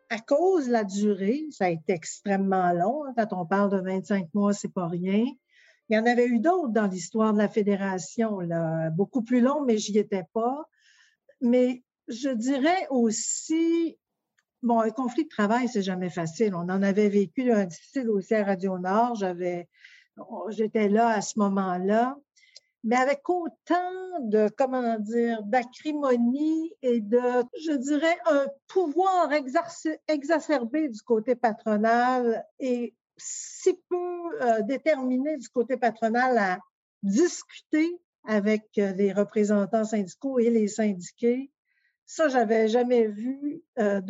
à 0.09 0.19
cause 0.19 0.67
de 0.67 0.71
la 0.71 0.83
durée, 0.83 1.45
ça 1.51 1.65
a 1.65 1.69
été 1.69 1.93
extrêmement 1.93 2.71
long. 2.73 3.05
Hein, 3.05 3.13
quand 3.17 3.33
on 3.33 3.45
parle 3.45 3.71
de 3.71 3.79
25 3.79 4.33
mois, 4.33 4.53
c'est 4.53 4.73
pas 4.73 4.87
rien. 4.87 5.25
Il 5.89 5.95
y 5.95 5.99
en 5.99 6.05
avait 6.05 6.27
eu 6.27 6.39
d'autres 6.39 6.73
dans 6.73 6.87
l'histoire 6.87 7.33
de 7.33 7.37
la 7.37 7.47
fédération, 7.47 8.39
beaucoup 8.91 9.21
plus 9.21 9.41
long, 9.41 9.63
mais 9.65 9.77
j'y 9.77 9.97
étais 9.97 10.25
pas. 10.33 10.65
Mais 11.41 11.83
je 12.07 12.29
dirais 12.29 12.87
aussi, 12.89 13.97
bon, 14.63 14.79
un 14.79 14.89
conflit 14.89 15.23
de 15.23 15.29
travail, 15.29 15.69
c'est 15.69 15.81
jamais 15.81 16.09
facile. 16.09 16.55
On 16.55 16.69
en 16.69 16.83
avait 16.83 17.09
vécu 17.09 17.51
un 17.51 17.65
difficile 17.65 18.09
aussi 18.09 18.35
à 18.35 18.43
Radio 18.43 18.77
Nord. 18.77 19.15
J'avais, 19.15 19.69
j'étais 20.49 20.89
là 20.89 21.07
à 21.09 21.21
ce 21.21 21.39
moment-là 21.39 22.17
mais 22.87 22.95
avec 22.95 23.27
autant 23.29 23.91
de, 24.21 24.47
comment 24.57 24.97
dire, 24.97 25.43
d'acrimonie 25.43 26.71
et 26.81 27.01
de, 27.01 27.19
je 27.61 27.73
dirais, 27.73 28.17
un 28.27 28.47
pouvoir 28.69 29.29
exacerbé 30.07 30.87
du 30.87 31.01
côté 31.01 31.35
patronal 31.35 32.45
et 32.61 32.95
si 33.17 33.73
peu 33.89 34.41
euh, 34.41 34.61
déterminé 34.61 35.35
du 35.35 35.49
côté 35.49 35.75
patronal 35.75 36.37
à 36.37 36.59
discuter 37.03 37.99
avec 38.25 38.69
euh, 38.77 38.93
les 38.93 39.11
représentants 39.11 39.83
syndicaux 39.83 40.39
et 40.39 40.49
les 40.49 40.69
syndiqués. 40.69 41.51
Ça, 42.05 42.29
j'avais 42.29 42.69
jamais 42.69 43.07
vu 43.07 43.63
euh, 43.79 44.01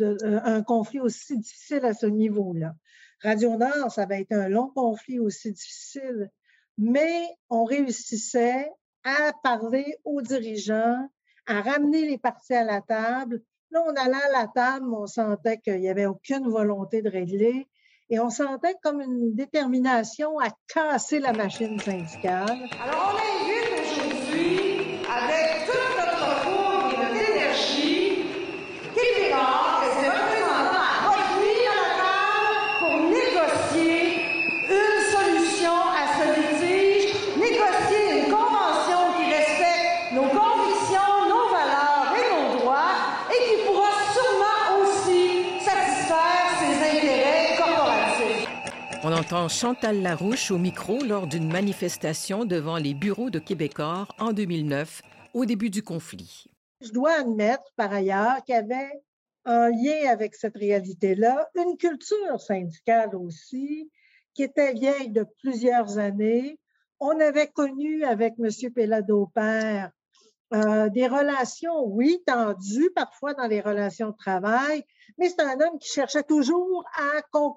un 0.44 0.62
conflit 0.62 1.00
aussi 1.00 1.36
difficile 1.36 1.84
à 1.84 1.94
ce 1.94 2.06
niveau-là. 2.06 2.76
Radio 3.24 3.56
Nord, 3.56 3.90
ça 3.90 4.02
avait 4.02 4.20
été 4.20 4.36
un 4.36 4.48
long 4.48 4.68
conflit 4.68 5.18
aussi 5.18 5.50
difficile 5.50 6.30
mais 6.78 7.26
on 7.50 7.64
réussissait 7.64 8.70
à 9.04 9.32
parler 9.42 9.96
aux 10.04 10.22
dirigeants, 10.22 11.08
à 11.46 11.60
ramener 11.60 12.08
les 12.08 12.18
partis 12.18 12.54
à 12.54 12.64
la 12.64 12.80
table. 12.80 13.42
Là, 13.70 13.82
on 13.86 13.94
allait 13.94 14.14
à 14.14 14.40
la 14.40 14.48
table, 14.48 14.86
on 14.94 15.06
sentait 15.06 15.58
qu'il 15.58 15.80
n'y 15.80 15.90
avait 15.90 16.06
aucune 16.06 16.48
volonté 16.48 17.02
de 17.02 17.10
régler 17.10 17.68
et 18.10 18.20
on 18.20 18.30
sentait 18.30 18.76
comme 18.82 19.00
une 19.00 19.34
détermination 19.34 20.38
à 20.38 20.48
casser 20.72 21.18
la 21.18 21.32
machine 21.32 21.78
syndicale. 21.80 22.68
Alors, 22.80 23.14
on 23.14 23.44
invite 23.44 23.57
On 49.30 49.34
entend 49.34 49.48
Chantal 49.48 50.00
Larouche 50.00 50.50
au 50.50 50.56
micro 50.56 51.04
lors 51.04 51.26
d'une 51.26 51.52
manifestation 51.52 52.46
devant 52.46 52.78
les 52.78 52.94
bureaux 52.94 53.28
de 53.28 53.38
Québecor 53.38 54.14
en 54.18 54.32
2009, 54.32 55.02
au 55.34 55.44
début 55.44 55.68
du 55.68 55.82
conflit. 55.82 56.46
Je 56.80 56.92
dois 56.92 57.20
admettre, 57.20 57.64
par 57.76 57.92
ailleurs, 57.92 58.42
qu'il 58.44 58.54
y 58.54 58.58
avait 58.58 59.02
un 59.44 59.68
lien 59.68 60.10
avec 60.10 60.34
cette 60.34 60.56
réalité-là, 60.56 61.46
une 61.56 61.76
culture 61.76 62.40
syndicale 62.40 63.14
aussi, 63.16 63.90
qui 64.32 64.44
était 64.44 64.72
vieille 64.72 65.10
de 65.10 65.26
plusieurs 65.42 65.98
années. 65.98 66.58
On 66.98 67.20
avait 67.20 67.48
connu 67.48 68.04
avec 68.04 68.34
M. 68.38 68.72
Pellado-Père 68.72 69.90
euh, 70.54 70.88
des 70.88 71.06
relations, 71.06 71.84
oui, 71.84 72.22
tendues 72.26 72.90
parfois 72.94 73.34
dans 73.34 73.46
les 73.46 73.60
relations 73.60 74.08
de 74.08 74.16
travail, 74.16 74.84
mais 75.18 75.28
c'est 75.28 75.42
un 75.42 75.60
homme 75.60 75.78
qui 75.78 75.90
cherchait 75.90 76.22
toujours 76.22 76.82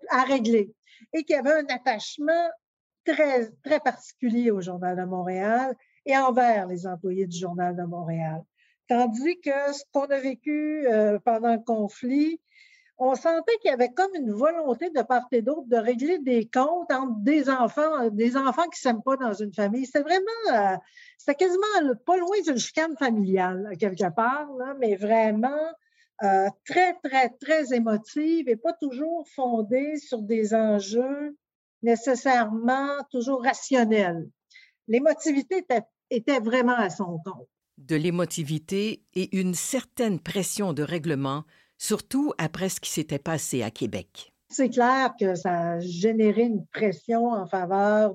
à 0.09 0.23
régler 0.23 0.73
et 1.13 1.23
qui 1.23 1.33
avait 1.33 1.53
un 1.53 1.65
attachement 1.69 2.49
très, 3.05 3.49
très 3.63 3.79
particulier 3.79 4.51
au 4.51 4.61
Journal 4.61 4.97
de 4.97 5.03
Montréal 5.03 5.75
et 6.05 6.17
envers 6.17 6.67
les 6.67 6.87
employés 6.87 7.27
du 7.27 7.37
Journal 7.37 7.75
de 7.75 7.83
Montréal. 7.83 8.43
Tandis 8.87 9.39
que 9.39 9.73
ce 9.73 9.83
qu'on 9.91 10.05
a 10.05 10.19
vécu 10.19 10.85
euh, 10.87 11.17
pendant 11.23 11.53
le 11.53 11.63
conflit, 11.63 12.39
on 13.03 13.15
sentait 13.15 13.57
qu'il 13.61 13.71
y 13.71 13.73
avait 13.73 13.91
comme 13.91 14.11
une 14.13 14.31
volonté 14.31 14.91
de 14.91 15.01
part 15.01 15.25
et 15.31 15.41
d'autre 15.41 15.67
de 15.67 15.77
régler 15.77 16.19
des 16.19 16.47
comptes 16.47 16.91
entre 16.91 17.19
des 17.19 17.49
enfants, 17.49 18.09
des 18.11 18.37
enfants 18.37 18.63
qui 18.63 18.79
ne 18.79 18.91
s'aiment 18.91 19.01
pas 19.01 19.17
dans 19.17 19.33
une 19.33 19.53
famille. 19.53 19.87
C'était 19.87 20.03
vraiment, 20.03 20.53
euh, 20.53 20.77
c'était 21.17 21.35
quasiment 21.35 21.95
pas 22.05 22.17
loin 22.17 22.35
d'une 22.45 22.59
chicane 22.59 22.95
familiale, 22.97 23.75
quelque 23.79 24.13
part, 24.13 24.51
là, 24.59 24.75
mais 24.79 24.95
vraiment 24.97 25.57
euh, 26.23 26.47
très, 26.65 26.93
très, 27.03 27.29
très 27.29 27.73
émotive 27.73 28.47
et 28.47 28.55
pas 28.55 28.73
toujours 28.73 29.27
fondée 29.35 29.97
sur 29.97 30.21
des 30.21 30.53
enjeux 30.53 31.35
nécessairement 31.81 33.03
toujours 33.09 33.43
rationnels. 33.43 34.29
L'émotivité 34.87 35.57
était, 35.57 35.81
était 36.09 36.39
vraiment 36.39 36.75
à 36.75 36.89
son 36.89 37.19
compte. 37.25 37.47
De 37.77 37.95
l'émotivité 37.95 39.03
et 39.15 39.35
une 39.39 39.55
certaine 39.55 40.19
pression 40.19 40.73
de 40.73 40.83
règlement 40.83 41.43
surtout 41.79 42.33
après 42.37 42.69
ce 42.69 42.79
qui 42.79 42.91
s'était 42.91 43.17
passé 43.17 43.63
à 43.63 43.71
Québec. 43.71 44.31
C'est 44.49 44.69
clair 44.69 45.13
que 45.19 45.33
ça 45.33 45.71
a 45.71 45.79
généré 45.79 46.43
une 46.43 46.67
pression 46.67 47.31
en 47.31 47.47
faveur 47.47 48.13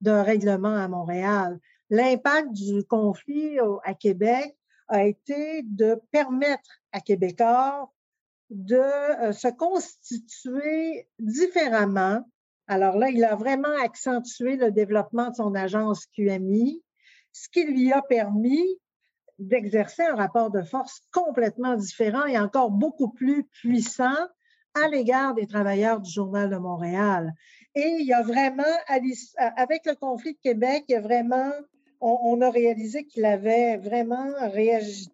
d'un 0.00 0.22
règlement 0.24 0.74
à 0.74 0.88
Montréal. 0.88 1.60
L'impact 1.90 2.52
du 2.52 2.82
conflit 2.84 3.58
à 3.84 3.94
Québec 3.94 4.56
a 4.88 5.04
été 5.04 5.62
de 5.62 6.00
permettre 6.10 6.80
à 6.92 7.00
Québécois 7.00 7.92
de 8.50 8.76
euh, 8.76 9.32
se 9.32 9.48
constituer 9.48 11.08
différemment. 11.18 12.20
Alors 12.68 12.96
là, 12.96 13.10
il 13.10 13.24
a 13.24 13.34
vraiment 13.34 13.74
accentué 13.82 14.56
le 14.56 14.70
développement 14.70 15.30
de 15.30 15.34
son 15.34 15.54
agence 15.54 16.06
QMI, 16.06 16.82
ce 17.32 17.48
qui 17.48 17.64
lui 17.64 17.92
a 17.92 18.02
permis 18.02 18.80
d'exercer 19.38 20.02
un 20.02 20.14
rapport 20.14 20.50
de 20.50 20.62
force 20.62 21.00
complètement 21.12 21.76
différent 21.76 22.24
et 22.26 22.38
encore 22.38 22.70
beaucoup 22.70 23.10
plus 23.10 23.44
puissant 23.44 24.16
à 24.74 24.88
l'égard 24.88 25.34
des 25.34 25.46
travailleurs 25.46 26.00
du 26.00 26.10
Journal 26.10 26.50
de 26.50 26.56
Montréal. 26.56 27.32
Et 27.74 27.96
il 28.00 28.06
y 28.06 28.12
a 28.12 28.22
vraiment, 28.22 28.62
avec 29.56 29.84
le 29.86 29.94
conflit 29.94 30.34
de 30.34 30.38
Québec, 30.38 30.84
il 30.88 30.92
y 30.92 30.96
a 30.96 31.00
vraiment, 31.00 31.50
on, 32.06 32.40
a 32.40 32.50
réalisé 32.50 33.04
qu'il 33.04 33.24
avait 33.24 33.76
vraiment 33.78 34.28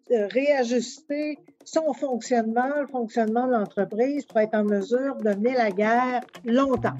réajusté 0.09 1.39
son 1.65 1.93
fonctionnement, 1.93 2.69
le 2.81 2.87
fonctionnement 2.87 3.47
de 3.47 3.53
l'entreprise 3.53 4.25
pour 4.25 4.39
être 4.39 4.53
en 4.53 4.63
mesure 4.63 5.15
de 5.15 5.29
mener 5.29 5.53
la 5.53 5.71
guerre 5.71 6.21
longtemps. 6.45 6.97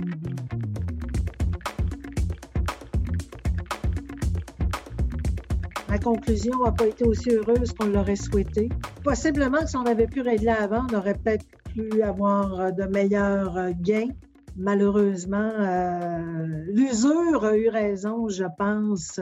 La 5.89 5.99
conclusion 5.99 6.53
n'a 6.63 6.71
pas 6.71 6.87
été 6.87 7.05
aussi 7.05 7.29
heureuse 7.29 7.71
qu'on 7.73 7.85
l'aurait 7.85 8.15
souhaité. 8.15 8.69
Possiblement 9.03 9.67
si 9.67 9.77
on 9.77 9.85
avait 9.85 10.07
pu 10.07 10.21
régler 10.21 10.49
avant, 10.49 10.87
on 10.91 10.95
aurait 10.95 11.13
peut-être 11.13 11.45
pu 11.71 12.01
avoir 12.01 12.59
euh, 12.59 12.71
de 12.71 12.85
meilleurs 12.85 13.55
euh, 13.57 13.71
gains. 13.79 14.09
Malheureusement, 14.55 15.51
euh, 15.59 16.63
l'usure 16.67 17.45
a 17.45 17.55
eu 17.55 17.69
raison, 17.69 18.27
je 18.27 18.45
pense, 18.57 19.19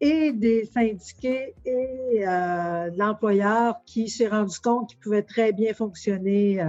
et 0.00 0.32
des 0.32 0.64
syndiqués 0.64 1.54
et 1.64 2.20
de 2.20 2.98
l'employeur 2.98 3.80
qui 3.84 4.08
s'est 4.08 4.28
rendu 4.28 4.58
compte 4.60 4.88
qu'il 4.88 4.98
pouvait 4.98 5.22
très 5.22 5.52
bien 5.52 5.74
fonctionner 5.74 6.64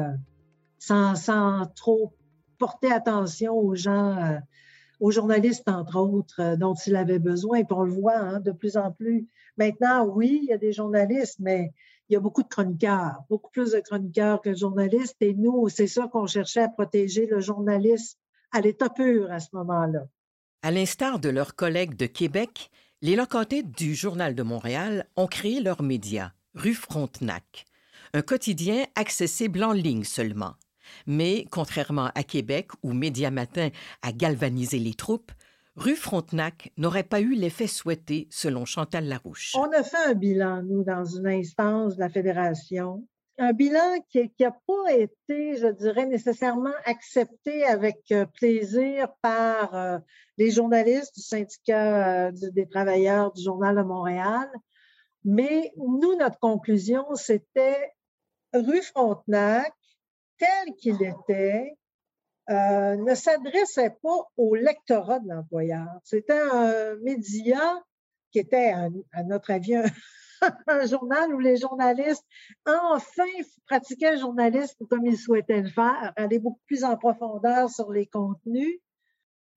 sans, 0.80 1.16
sans, 1.16 1.66
trop 1.76 2.14
porter 2.58 2.92
attention 2.92 3.58
aux 3.58 3.76
gens 3.76 4.42
aux 5.02 5.12
journalistes, 5.12 5.68
entre 5.68 6.00
autres, 6.00 6.40
euh, 6.40 6.56
dont 6.56 6.76
il 6.86 6.96
avait 6.96 7.20
besoin. 7.20 7.58
Et 7.58 7.64
puis 7.66 7.76
on 7.76 7.84
le 7.84 7.92
voit 7.92 8.18
hein, 8.18 8.40
de 8.40 8.52
plus 8.52 8.78
en 8.78 8.92
plus. 8.92 9.28
Maintenant, 9.58 10.06
oui, 10.06 10.40
il 10.44 10.50
y 10.50 10.54
a 10.54 10.58
des 10.58 10.72
journalistes, 10.72 11.40
mais 11.40 11.74
il 12.08 12.14
y 12.14 12.16
a 12.16 12.20
beaucoup 12.20 12.44
de 12.44 12.48
chroniqueurs, 12.48 13.24
beaucoup 13.30 13.50
plus 13.52 13.72
de 13.72 13.80
chroniqueurs 13.80 14.42
que 14.42 14.50
de 14.50 14.56
journalistes. 14.56 15.18
Et 15.20 15.34
nous, 15.34 15.68
c'est 15.70 15.88
ça 15.88 16.08
qu'on 16.08 16.28
cherchait 16.28 16.62
à 16.62 16.70
protéger 16.70 17.26
le 17.26 17.42
journaliste 17.42 18.20
à 18.52 18.62
l'état 18.62 18.90
pur 18.90 19.32
à 19.32 19.40
ce 19.40 19.50
moment-là. 19.54 20.06
À 20.62 20.70
l'instar 20.70 21.20
de 21.20 21.30
leurs 21.30 21.56
collègues 21.56 21.96
de 21.96 22.06
Québec, 22.06 22.70
les 23.04 23.16
locataires 23.16 23.64
du 23.64 23.96
Journal 23.96 24.36
de 24.36 24.44
Montréal 24.44 25.08
ont 25.16 25.26
créé 25.26 25.60
leur 25.60 25.82
média, 25.82 26.34
Rue 26.54 26.76
Frontenac, 26.76 27.66
un 28.14 28.22
quotidien 28.22 28.86
accessible 28.96 29.64
en 29.64 29.72
ligne 29.72 30.04
seulement. 30.04 30.54
Mais, 31.08 31.46
contrairement 31.50 32.12
à 32.14 32.24
Québec, 32.24 32.70
où 32.84 32.94
Médiamatin 32.94 33.70
a 34.04 34.12
galvanisé 34.12 34.78
les 34.78 34.94
troupes, 34.94 35.32
Rue 35.76 35.96
Frontenac 35.96 36.72
n'aurait 36.78 37.04
pas 37.04 37.22
eu 37.22 37.34
l'effet 37.34 37.66
souhaité, 37.66 38.28
selon 38.30 38.66
Chantal 38.66 39.08
Larouche. 39.08 39.54
On 39.56 39.72
a 39.72 39.82
fait 39.82 40.06
un 40.06 40.14
bilan, 40.14 40.62
nous, 40.62 40.84
dans 40.84 41.06
une 41.06 41.28
instance 41.28 41.96
de 41.96 42.02
la 42.02 42.10
Fédération. 42.10 43.08
Un 43.42 43.54
bilan 43.54 44.00
qui 44.12 44.32
n'a 44.40 44.52
pas 44.52 44.94
été, 44.94 45.58
je 45.58 45.66
dirais, 45.66 46.06
nécessairement 46.06 46.76
accepté 46.86 47.64
avec 47.64 48.00
euh, 48.12 48.28
plaisir 48.28 49.08
par 49.24 49.74
euh, 49.74 49.98
les 50.38 50.52
journalistes 50.52 51.16
du 51.16 51.24
syndicat 51.24 52.28
euh, 52.28 52.32
des 52.52 52.70
travailleurs 52.70 53.34
du 53.34 53.42
Journal 53.42 53.76
de 53.76 53.82
Montréal. 53.82 54.48
Mais 55.26 55.74
nous, 55.76 56.16
notre 56.18 56.38
conclusion, 56.38 57.04
c'était 57.16 57.92
rue 58.54 58.84
Frontenac 58.84 59.74
tel 60.38 60.76
qu'il 60.76 61.02
était 61.02 61.76
ne 62.48 63.16
s'adressait 63.16 63.96
pas 64.04 64.28
au 64.38 64.54
lectorat 64.54 65.20
de 65.20 65.30
l'employeur. 65.30 65.88
C'était 66.04 66.40
un 66.40 66.96
média 66.98 67.82
qui 68.32 68.38
était, 68.38 68.74
à, 69.14 69.24
notre 69.24 69.50
avis, 69.52 69.76
un, 69.76 69.86
journal 70.90 71.34
où 71.34 71.40
les 71.40 71.58
journalistes, 71.58 72.26
enfin, 72.66 73.24
pratiquaient 73.66 74.14
le 74.14 74.20
journalisme 74.20 74.86
comme 74.88 75.06
ils 75.06 75.18
souhaitaient 75.18 75.62
le 75.62 75.70
faire, 75.70 76.14
aller 76.16 76.40
beaucoup 76.40 76.62
plus 76.66 76.84
en 76.84 76.98
profondeur 76.98 77.70
sur 77.70 77.92
les 77.92 78.06
contenus. 78.06 78.80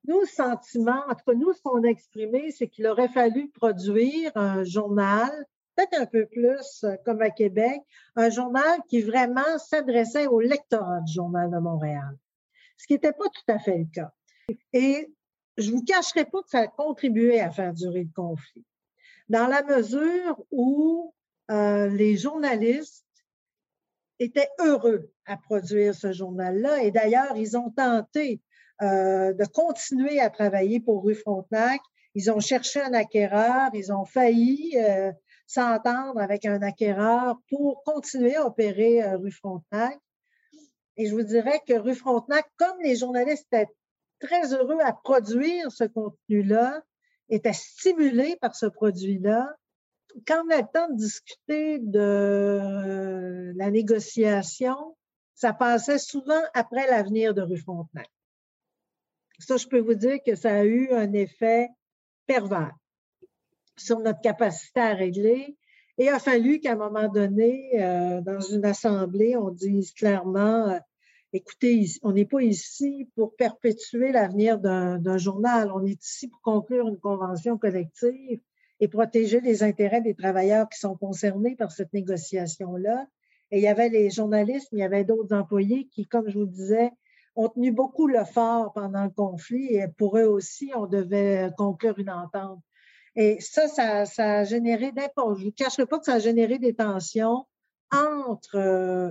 Nous, 0.06 0.24
sentiment, 0.26 1.02
en 1.08 1.14
tout 1.14 1.24
cas, 1.26 1.34
nous, 1.34 1.52
ce 1.52 1.62
qu'on 1.62 1.82
a 1.82 1.88
exprimé, 1.88 2.50
c'est 2.50 2.68
qu'il 2.68 2.86
aurait 2.86 3.08
fallu 3.08 3.50
produire 3.50 4.32
un 4.34 4.62
journal 4.62 5.30
peut-être 5.76 6.00
un 6.00 6.06
peu 6.06 6.26
plus 6.26 6.84
euh, 6.84 6.96
comme 7.04 7.22
à 7.22 7.30
Québec, 7.30 7.80
un 8.16 8.30
journal 8.30 8.80
qui 8.88 9.02
vraiment 9.02 9.58
s'adressait 9.58 10.26
au 10.26 10.40
lectorat 10.40 11.00
du 11.00 11.12
Journal 11.12 11.50
de 11.50 11.58
Montréal, 11.58 12.16
ce 12.76 12.86
qui 12.86 12.94
n'était 12.94 13.12
pas 13.12 13.24
tout 13.24 13.52
à 13.52 13.58
fait 13.58 13.78
le 13.78 13.86
cas. 13.92 14.12
Et 14.72 15.12
je 15.56 15.70
ne 15.70 15.76
vous 15.76 15.84
cacherai 15.84 16.24
pas 16.24 16.42
que 16.42 16.48
ça 16.48 16.60
a 16.60 16.66
contribué 16.66 17.40
à 17.40 17.50
faire 17.50 17.72
durer 17.72 18.04
le 18.04 18.12
conflit, 18.14 18.64
dans 19.28 19.46
la 19.46 19.62
mesure 19.62 20.42
où 20.50 21.14
euh, 21.50 21.88
les 21.88 22.16
journalistes 22.16 23.04
étaient 24.18 24.48
heureux 24.60 25.10
à 25.26 25.36
produire 25.36 25.94
ce 25.94 26.12
journal-là. 26.12 26.82
Et 26.82 26.90
d'ailleurs, 26.90 27.36
ils 27.36 27.56
ont 27.56 27.70
tenté 27.70 28.40
euh, 28.82 29.32
de 29.32 29.44
continuer 29.46 30.20
à 30.20 30.30
travailler 30.30 30.80
pour 30.80 31.04
Rue 31.04 31.14
Frontenac. 31.14 31.80
Ils 32.14 32.30
ont 32.30 32.40
cherché 32.40 32.80
un 32.80 32.92
acquéreur, 32.92 33.70
ils 33.74 33.92
ont 33.92 34.04
failli 34.04 34.76
s'entendre 35.46 36.20
avec 36.20 36.44
un 36.46 36.62
acquéreur 36.62 37.36
pour 37.50 37.82
continuer 37.84 38.36
à 38.36 38.46
opérer 38.46 39.02
euh, 39.02 39.16
rue 39.16 39.32
Frontenac. 39.32 39.98
Et 40.96 41.06
je 41.06 41.14
vous 41.14 41.22
dirais 41.22 41.60
que 41.66 41.74
rue 41.74 41.94
Frontenac, 41.94 42.46
comme 42.56 42.78
les 42.82 42.96
journalistes 42.96 43.46
étaient 43.52 43.70
très 44.20 44.54
heureux 44.54 44.78
à 44.80 44.92
produire 44.92 45.70
ce 45.70 45.84
contenu-là, 45.84 46.82
étaient 47.28 47.52
stimulés 47.52 48.36
par 48.40 48.54
ce 48.54 48.66
produit-là, 48.66 49.56
quand 50.26 50.44
on 50.46 50.50
a 50.50 50.58
le 50.58 50.68
temps 50.72 50.88
de 50.88 50.96
discuter 50.96 51.78
de 51.80 51.98
euh, 51.98 53.52
la 53.56 53.70
négociation, 53.70 54.96
ça 55.34 55.52
passait 55.52 55.98
souvent 55.98 56.40
après 56.54 56.86
l'avenir 56.86 57.34
de 57.34 57.42
rue 57.42 57.58
Frontenac. 57.58 58.08
Ça, 59.40 59.56
je 59.56 59.66
peux 59.66 59.80
vous 59.80 59.94
dire 59.94 60.18
que 60.24 60.36
ça 60.36 60.54
a 60.54 60.64
eu 60.64 60.90
un 60.92 61.12
effet 61.12 61.68
pervers 62.26 62.74
sur 63.76 63.98
notre 63.98 64.20
capacité 64.20 64.80
à 64.80 64.94
régler. 64.94 65.56
Et 65.98 66.04
il 66.04 66.08
a 66.08 66.20
fallu 66.20 66.60
qu'à 66.60 66.72
un 66.72 66.76
moment 66.76 67.08
donné, 67.08 67.82
euh, 67.82 68.20
dans 68.20 68.40
une 68.40 68.64
assemblée, 68.64 69.36
on 69.36 69.50
dise 69.50 69.92
clairement, 69.92 70.68
euh, 70.68 70.78
écoutez, 71.34 71.86
on 72.02 72.12
n'est 72.12 72.24
pas 72.24 72.42
ici 72.42 73.10
pour 73.16 73.34
perpétuer 73.34 74.12
l'avenir 74.12 74.58
d'un 74.58 75.18
journal, 75.18 75.70
on 75.72 75.84
est 75.84 76.02
ici 76.02 76.28
pour 76.28 76.40
conclure 76.40 76.88
une 76.88 76.98
convention 76.98 77.58
collective 77.58 78.40
et 78.80 78.88
protéger 78.88 79.40
les 79.40 79.62
intérêts 79.62 80.00
des 80.00 80.14
travailleurs 80.14 80.68
qui 80.68 80.78
sont 80.78 80.96
concernés 80.96 81.56
par 81.56 81.72
cette 81.72 81.92
négociation-là. 81.92 83.06
Et 83.50 83.58
il 83.58 83.62
y 83.62 83.68
avait 83.68 83.88
les 83.88 84.10
journalistes, 84.10 84.68
mais 84.72 84.78
il 84.78 84.82
y 84.82 84.84
avait 84.84 85.04
d'autres 85.04 85.34
employés 85.34 85.88
qui, 85.88 86.06
comme 86.06 86.28
je 86.28 86.38
vous 86.38 86.46
disais, 86.46 86.90
ont 87.36 87.48
tenu 87.48 87.72
beaucoup 87.72 88.06
le 88.06 88.24
fort 88.24 88.72
pendant 88.72 89.04
le 89.04 89.10
conflit 89.10 89.74
et 89.74 89.88
pour 89.88 90.16
eux 90.18 90.26
aussi, 90.26 90.70
on 90.76 90.86
devait 90.86 91.50
conclure 91.56 91.98
une 91.98 92.10
entente. 92.10 92.60
Et 93.16 93.40
ça, 93.40 93.68
ça, 94.06 94.38
a 94.38 94.44
généré. 94.44 94.92
Je 94.96 95.22
ne 95.22 95.34
vous 95.34 95.52
cacherai 95.52 95.86
pas 95.86 95.98
que 95.98 96.04
ça 96.04 96.14
a 96.14 96.18
généré 96.18 96.58
des 96.58 96.74
tensions 96.74 97.46
entre 97.92 98.56
euh, 98.56 99.10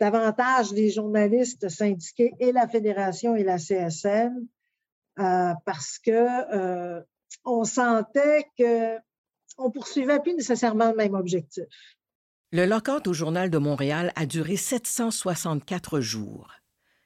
davantage 0.00 0.72
les 0.72 0.90
journalistes 0.90 1.68
syndiqués 1.68 2.32
et 2.40 2.52
la 2.52 2.66
Fédération 2.66 3.36
et 3.36 3.44
la 3.44 3.58
CSN 3.58 4.46
euh, 5.18 5.52
parce 5.66 5.98
que 5.98 6.10
euh, 6.56 7.02
on 7.44 7.64
sentait 7.64 8.46
qu'on 8.58 9.66
ne 9.66 9.72
poursuivait 9.72 10.20
plus 10.20 10.34
nécessairement 10.34 10.90
le 10.90 10.96
même 10.96 11.14
objectif. 11.14 11.64
Le 12.52 12.66
lockout 12.66 13.06
au 13.06 13.12
Journal 13.12 13.50
de 13.50 13.58
Montréal 13.58 14.12
a 14.16 14.26
duré 14.26 14.56
764 14.56 16.00
jours. 16.00 16.48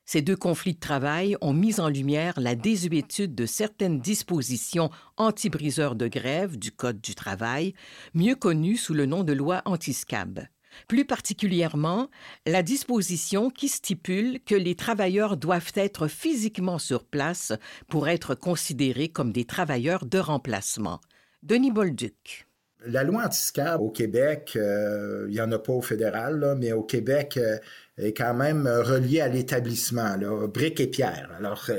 Ces 0.06 0.22
deux 0.22 0.36
conflits 0.36 0.74
de 0.74 0.80
travail 0.80 1.36
ont 1.40 1.54
mis 1.54 1.80
en 1.80 1.88
lumière 1.88 2.38
la 2.38 2.54
désuétude 2.54 3.34
de 3.34 3.46
certaines 3.46 4.00
dispositions 4.00 4.90
anti-briseurs 5.16 5.96
de 5.96 6.08
grève 6.08 6.58
du 6.58 6.70
Code 6.72 7.00
du 7.00 7.14
travail, 7.14 7.74
mieux 8.12 8.36
connues 8.36 8.76
sous 8.76 8.94
le 8.94 9.06
nom 9.06 9.24
de 9.24 9.32
loi 9.32 9.62
anti-SCAB. 9.64 10.46
Plus 10.88 11.04
particulièrement, 11.04 12.10
la 12.46 12.62
disposition 12.62 13.50
qui 13.50 13.68
stipule 13.68 14.40
que 14.44 14.54
les 14.54 14.74
travailleurs 14.74 15.36
doivent 15.36 15.72
être 15.74 16.08
physiquement 16.08 16.78
sur 16.78 17.04
place 17.04 17.52
pour 17.88 18.08
être 18.08 18.34
considérés 18.34 19.08
comme 19.08 19.32
des 19.32 19.44
travailleurs 19.44 20.06
de 20.06 20.18
remplacement. 20.18 21.00
Denis 21.42 21.72
Bolduc. 21.72 22.46
La 22.86 23.02
loi 23.02 23.24
anti-SCAB 23.24 23.80
au 23.80 23.90
Québec, 23.90 24.52
euh, 24.56 25.24
il 25.28 25.34
n'y 25.34 25.40
en 25.40 25.50
a 25.52 25.58
pas 25.58 25.72
au 25.72 25.80
fédéral, 25.80 26.56
mais 26.58 26.72
au 26.72 26.82
Québec, 26.82 27.38
euh, 27.38 27.56
est 27.98 28.12
quand 28.12 28.34
même 28.34 28.66
relié 28.66 29.20
à 29.20 29.28
l'établissement, 29.28 30.16
briques 30.52 30.80
et 30.80 30.86
pierre. 30.86 31.30
Alors, 31.38 31.70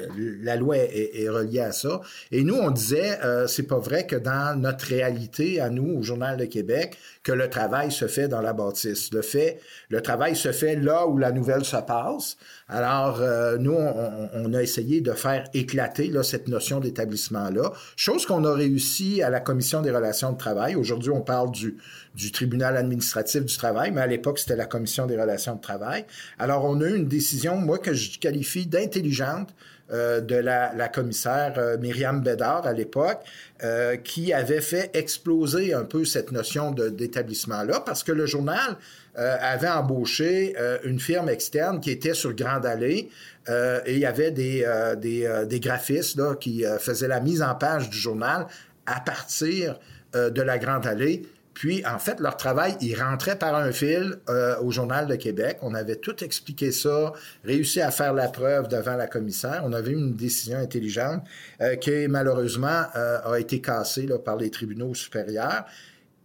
la 0.41 0.56
loi 0.56 0.78
est, 0.78 1.30
reliée 1.30 1.60
à 1.60 1.71
ça. 1.71 2.01
Et 2.32 2.43
nous, 2.43 2.56
on 2.56 2.71
disait, 2.71 3.19
c'est 3.47 3.67
pas 3.67 3.80
vrai 3.80 4.08
que 4.08 4.15
dans 4.15 4.60
notre 4.60 4.86
réalité, 4.86 5.60
à 5.60 5.69
nous, 5.69 5.99
au 5.99 6.04
Journal 6.04 6.38
de 6.38 6.45
Québec, 6.45 6.97
que 7.23 7.32
le 7.32 7.49
travail 7.49 7.91
se 7.91 8.08
fait 8.08 8.28
dans 8.28 8.41
la 8.41 8.54
bâtisse. 8.54 9.12
Le 9.12 9.21
fait, 9.21 9.60
le 9.89 10.01
travail 10.01 10.36
se 10.36 10.51
fait 10.51 10.75
là 10.75 11.08
où 11.08 11.17
la 11.17 11.32
nouvelle 11.32 11.65
se 11.65 11.78
passe. 11.78 12.38
Alors, 12.67 13.19
euh, 13.19 13.58
nous, 13.58 13.75
on, 13.75 14.54
a 14.54 14.62
essayé 14.62 15.01
de 15.01 15.12
faire 15.12 15.45
éclater 15.54 16.08
là, 16.08 16.23
cette 16.23 16.47
notion 16.47 16.80
d'établissement-là, 16.80 17.71
chose 17.95 18.25
qu'on 18.25 18.43
a 18.45 18.54
réussi 18.54 19.21
à 19.21 19.30
la 19.30 19.39
Commission 19.39 19.82
des 19.82 19.91
relations 19.91 20.32
de 20.32 20.38
travail. 20.38 20.75
Aujourd'hui, 20.75 21.12
on 21.12 21.21
parle 21.21 21.51
du, 21.51 21.78
du 22.15 22.32
tribunal 22.32 22.78
administratif 22.78 23.43
du 23.43 23.58
travail, 23.58 23.91
mais 23.91 24.01
à 24.01 24.08
l'époque, 24.08 24.39
c'était 24.39 24.56
la 24.56 24.65
Commission 24.65 25.06
des 25.06 25.19
relations 25.19 25.56
de 25.56 25.62
travail. 25.62 26.06
Alors, 26.39 26.65
on 26.65 26.80
a 26.82 26.88
eu 26.88 26.95
une 26.95 27.08
décision, 27.08 27.58
moi, 27.58 27.78
que 27.78 27.93
je 27.93 28.17
qualifie 28.19 28.65
d'intelligente, 28.65 29.54
euh, 29.91 30.19
de 30.19 30.36
la, 30.36 30.89
commissaire 30.89 31.54
euh, 31.60 31.78
Myriam 31.78 32.19
Bédard 32.19 32.65
à 32.65 32.73
l'époque, 32.73 33.19
euh, 33.63 33.97
qui 33.97 34.34
avait 34.34 34.62
fait 34.62 34.89
exploser 34.95 35.75
un 35.75 35.84
peu 35.84 36.06
cette 36.06 36.32
notion 36.32 36.71
d'établissement-là, 36.71 37.82
parce 37.82 38.01
que 38.04 38.12
le 38.12 38.25
journal 38.25 38.78
avait 39.17 39.69
embauché 39.69 40.56
une 40.84 40.99
firme 40.99 41.30
externe 41.30 41.80
qui 41.80 41.89
était 41.89 42.13
sur 42.13 42.34
Grande 42.34 42.65
Allée, 42.65 43.10
et 43.47 43.93
il 43.93 43.99
y 43.99 44.06
avait 44.06 44.32
des, 44.32 44.65
des, 44.97 45.45
des 45.47 45.60
graphistes 45.62 46.17
là, 46.17 46.36
qui 46.36 46.65
faisaient 46.80 47.08
la 47.08 47.21
mise 47.21 47.41
en 47.41 47.56
page 47.56 47.89
du 47.89 47.97
journal 47.97 48.45
à 48.86 48.99
partir 48.99 49.80
de 50.13 50.41
la 50.41 50.58
Grande 50.58 50.86
Allée. 50.86 51.21
Puis, 51.55 51.85
en 51.85 51.99
fait, 51.99 52.19
leur 52.19 52.35
travail, 52.35 52.75
ils 52.81 53.01
rentraient 53.01 53.37
par 53.37 53.55
un 53.55 53.71
fil 53.71 54.17
euh, 54.29 54.59
au 54.59 54.71
Journal 54.71 55.07
de 55.07 55.15
Québec. 55.15 55.57
On 55.61 55.73
avait 55.73 55.95
tout 55.95 56.21
expliqué 56.21 56.69
ça, 56.73 57.13
réussi 57.45 57.79
à 57.79 57.91
faire 57.91 58.13
la 58.13 58.27
preuve 58.27 58.67
devant 58.67 58.97
la 58.97 59.07
commissaire. 59.07 59.61
On 59.63 59.71
avait 59.71 59.91
eu 59.91 59.95
une 59.95 60.15
décision 60.15 60.57
intelligente 60.57 61.23
euh, 61.61 61.77
qui, 61.77 62.09
malheureusement, 62.09 62.83
euh, 62.97 63.19
a 63.23 63.39
été 63.39 63.61
cassée 63.61 64.07
par 64.25 64.35
les 64.35 64.51
tribunaux 64.51 64.93
supérieurs. 64.93 65.63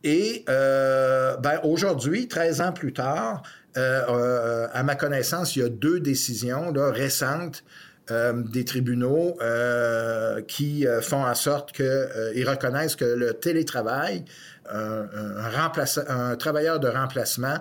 Et 0.02 0.44
ben, 0.46 1.60
aujourd'hui, 1.62 2.26
13 2.26 2.60
ans 2.62 2.72
plus 2.72 2.92
tard, 2.92 3.42
à 3.76 4.82
ma 4.82 4.96
connaissance, 4.96 5.54
il 5.54 5.58
y 5.60 5.62
a 5.62 5.68
deux 5.68 6.00
décisions 6.00 6.72
récentes 6.74 7.62
des 8.34 8.64
tribunaux 8.64 9.38
qui 10.48 10.86
font 11.02 11.24
en 11.24 11.34
sorte 11.34 11.72
qu'ils 11.72 12.48
reconnaissent 12.48 12.96
que 12.96 13.04
le 13.04 13.34
télétravail 13.34 14.24
un, 14.68 16.36
travailleur 16.36 16.80
de 16.80 16.88
remplacement 16.88 17.58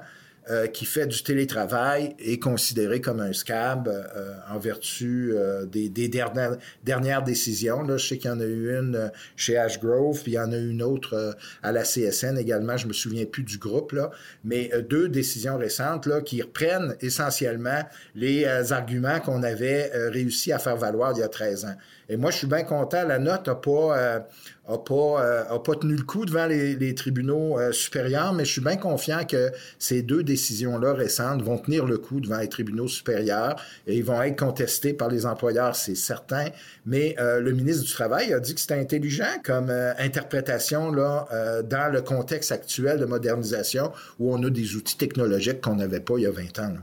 euh, 0.51 0.65
qui 0.65 0.85
fait 0.85 1.05
du 1.05 1.21
télétravail 1.21 2.15
est 2.17 2.39
considéré 2.39 3.01
comme 3.01 3.19
un 3.19 3.33
scab 3.33 3.88
euh, 3.88 4.33
en 4.49 4.57
vertu 4.57 5.33
euh, 5.35 5.65
des, 5.65 5.89
dernières, 6.07 7.21
décisions. 7.21 7.85
Je 7.88 7.97
sais 7.97 8.17
qu'il 8.17 8.31
y 8.31 8.33
en 8.33 8.39
a 8.39 8.45
eu 8.45 8.75
une 8.75 9.12
chez 9.35 9.59
Ashgrove, 9.59 10.23
puis 10.23 10.31
il 10.31 10.35
y 10.35 10.39
en 10.39 10.51
a 10.51 10.57
eu 10.57 10.71
une 10.71 10.81
autre 10.81 11.35
à 11.62 11.71
la 11.71 11.83
CSN 11.83 12.35
également. 12.39 12.77
Je 12.77 12.88
me 12.88 12.93
souviens 12.93 13.25
plus 13.25 13.43
du 13.43 13.59
groupe, 13.59 13.95
mais 14.43 14.71
deux 14.89 15.07
décisions 15.07 15.55
récentes 15.55 16.09
qui 16.23 16.41
reprennent 16.41 16.95
essentiellement 16.99 17.83
les 18.15 18.45
arguments 18.71 19.19
qu'on 19.19 19.43
avait 19.43 19.91
réussi 20.09 20.51
à 20.51 20.57
faire 20.57 20.77
valoir 20.77 21.13
il 21.15 21.19
y 21.19 21.23
a 21.23 21.29
13 21.29 21.65
ans. 21.65 21.75
Et 22.09 22.17
moi, 22.17 22.31
je 22.31 22.38
suis 22.38 22.47
bien 22.47 22.63
content. 22.63 23.05
La 23.05 23.19
note 23.19 23.47
n'a 23.47 23.55
pas, 23.55 24.27
euh, 24.69 24.77
pas, 24.77 25.23
euh, 25.23 25.60
pas 25.60 25.75
tenu 25.75 25.95
le 25.95 26.03
coup 26.03 26.25
devant 26.25 26.45
les, 26.45 26.95
tribunaux 26.95 27.60
euh, 27.60 27.71
supérieurs, 27.71 28.34
mais 28.34 28.45
je 28.45 28.51
suis 28.51 28.62
bien 28.62 28.77
confiant 28.77 29.25
que 29.25 29.51
ces 29.77 30.01
deux 30.01 30.23
décisions-là 30.23 30.93
récentes 30.93 31.41
vont 31.41 31.58
tenir 31.58 31.86
le 31.86 31.97
coup 31.97 32.19
devant 32.19 32.38
les 32.38 32.49
tribunaux 32.49 32.88
supérieurs 32.88 33.55
et 33.88 33.97
ils 33.97 34.03
vont 34.03 34.21
être 34.21 34.38
contestés 34.38 34.93
par 34.93 35.10
les 35.10 35.25
employeurs, 35.25 35.75
c'est 35.75 35.95
certain. 35.95 36.47
Mais 36.86 37.15
le 37.19 37.51
ministre 37.51 37.84
du 37.86 37.91
Travail 37.91 38.34
a 38.34 38.39
dit 38.39 38.55
que 38.55 38.62
c'était 38.62 38.79
intelligent 38.79 39.39
comme 39.43 39.69
interprétation 39.69 40.91
là, 40.91 41.27
dans 41.63 41.91
le 41.91 42.01
contexte 42.01 42.51
actuel 42.51 42.99
de 42.99 43.05
modernisation 43.05 43.91
où 44.19 44.34
on 44.34 44.43
a 44.43 44.49
des 44.49 44.75
outils 44.75 44.97
technologiques 44.97 45.62
qu'on 45.62 45.75
n'avait 45.75 45.99
pas 45.99 46.15
il 46.17 46.23
y 46.23 46.27
a 46.27 46.32
20 46.32 46.60
ans. 46.60 46.75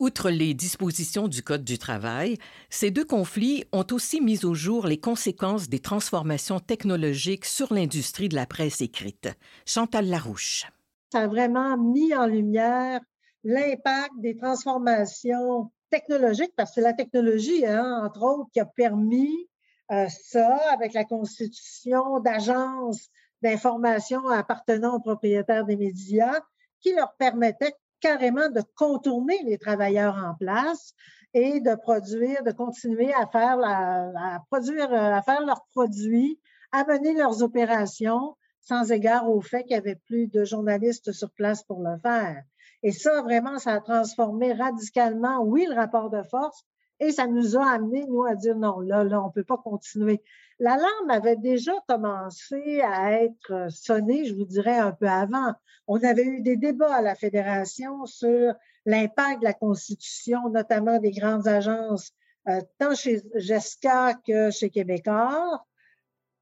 Outre 0.00 0.30
les 0.30 0.54
dispositions 0.54 1.26
du 1.26 1.42
Code 1.42 1.64
du 1.64 1.76
travail, 1.76 2.38
ces 2.70 2.92
deux 2.92 3.04
conflits 3.04 3.64
ont 3.72 3.86
aussi 3.90 4.20
mis 4.20 4.44
au 4.44 4.54
jour 4.54 4.86
les 4.86 5.00
conséquences 5.00 5.68
des 5.68 5.80
transformations 5.80 6.60
technologiques 6.60 7.44
sur 7.44 7.74
l'industrie 7.74 8.28
de 8.28 8.36
la 8.36 8.46
presse 8.46 8.80
écrite. 8.80 9.28
Chantal 9.66 10.06
Larouche. 10.06 10.66
Ça 11.10 11.22
a 11.22 11.26
vraiment 11.26 11.76
mis 11.76 12.14
en 12.14 12.26
lumière 12.26 13.00
l'impact 13.42 14.12
des 14.18 14.36
transformations 14.36 15.72
technologiques, 15.90 16.52
parce 16.56 16.70
que 16.70 16.74
c'est 16.76 16.80
la 16.80 16.92
technologie, 16.92 17.66
hein, 17.66 18.02
entre 18.04 18.22
autres, 18.22 18.50
qui 18.52 18.60
a 18.60 18.66
permis 18.66 19.48
euh, 19.90 20.06
ça 20.08 20.60
avec 20.72 20.92
la 20.92 21.04
constitution 21.04 22.20
d'agences 22.20 23.08
d'information 23.42 24.28
appartenant 24.28 24.94
aux 24.94 25.00
propriétaires 25.00 25.64
des 25.64 25.76
médias 25.76 26.40
qui 26.80 26.94
leur 26.94 27.14
permettait 27.16 27.74
carrément 28.00 28.48
de 28.50 28.62
contourner 28.74 29.38
les 29.44 29.58
travailleurs 29.58 30.16
en 30.16 30.34
place 30.34 30.94
et 31.34 31.60
de 31.60 31.74
produire, 31.74 32.42
de 32.42 32.52
continuer 32.52 33.12
à 33.12 33.26
faire, 33.26 33.56
la, 33.56 34.42
produire, 34.50 34.92
euh, 34.92 35.14
à 35.14 35.22
faire 35.22 35.44
leurs 35.44 35.64
produits, 35.74 36.40
à 36.72 36.84
mener 36.84 37.14
leurs 37.14 37.42
opérations 37.42 38.36
sans 38.60 38.90
égard 38.90 39.30
au 39.30 39.40
fait 39.40 39.62
qu'il 39.62 39.72
n'y 39.72 39.76
avait 39.76 40.00
plus 40.06 40.26
de 40.28 40.44
journalistes 40.44 41.12
sur 41.12 41.30
place 41.30 41.62
pour 41.62 41.80
le 41.80 41.96
faire. 41.98 42.42
Et 42.82 42.92
ça, 42.92 43.22
vraiment, 43.22 43.58
ça 43.58 43.74
a 43.74 43.80
transformé 43.80 44.52
radicalement, 44.52 45.40
oui, 45.42 45.66
le 45.68 45.74
rapport 45.74 46.10
de 46.10 46.22
force, 46.30 46.64
et 47.00 47.12
ça 47.12 47.26
nous 47.26 47.56
a 47.56 47.64
amené, 47.70 48.04
nous, 48.06 48.24
à 48.24 48.34
dire 48.34 48.56
non, 48.56 48.80
là, 48.80 49.04
là, 49.04 49.22
on 49.22 49.28
ne 49.28 49.32
peut 49.32 49.44
pas 49.44 49.58
continuer. 49.58 50.22
L'alarme 50.58 51.10
avait 51.10 51.36
déjà 51.36 51.72
commencé 51.86 52.80
à 52.80 53.22
être 53.22 53.68
sonnée, 53.70 54.24
je 54.24 54.34
vous 54.34 54.44
dirais, 54.44 54.78
un 54.78 54.92
peu 54.92 55.06
avant. 55.06 55.54
On 55.86 56.02
avait 56.02 56.24
eu 56.24 56.40
des 56.40 56.56
débats 56.56 56.96
à 56.96 57.02
la 57.02 57.14
Fédération 57.14 58.04
sur 58.06 58.54
l'impact 58.84 59.40
de 59.40 59.44
la 59.44 59.54
Constitution, 59.54 60.48
notamment 60.50 60.98
des 60.98 61.12
grandes 61.12 61.46
agences, 61.46 62.12
euh, 62.48 62.60
tant 62.78 62.94
chez 62.94 63.22
GESCA 63.34 64.14
que 64.26 64.50
chez 64.50 64.70
Québécois. 64.70 65.64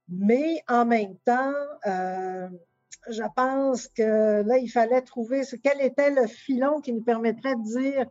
Mais 0.08 0.62
en 0.68 0.86
même 0.86 1.16
temps, 1.24 1.52
euh, 1.86 2.48
je 3.08 3.22
pense 3.34 3.88
que 3.88 4.42
là, 4.42 4.58
il 4.58 4.68
fallait 4.68 5.02
trouver 5.02 5.42
quel 5.62 5.80
était 5.80 6.10
le 6.10 6.26
filon 6.26 6.80
qui 6.80 6.92
nous 6.92 7.02
permettrait 7.02 7.56
de 7.56 7.78
dire 7.78 8.06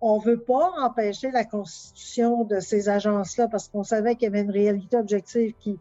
on 0.00 0.18
ne 0.18 0.24
veut 0.24 0.40
pas 0.40 0.72
empêcher 0.78 1.30
la 1.30 1.44
constitution 1.44 2.44
de 2.44 2.60
ces 2.60 2.88
agences-là 2.88 3.48
parce 3.48 3.68
qu'on 3.68 3.84
savait 3.84 4.14
qu'il 4.14 4.24
y 4.24 4.26
avait 4.26 4.40
une 4.40 4.50
réalité 4.50 4.96
objective 4.96 5.54
qui, 5.60 5.78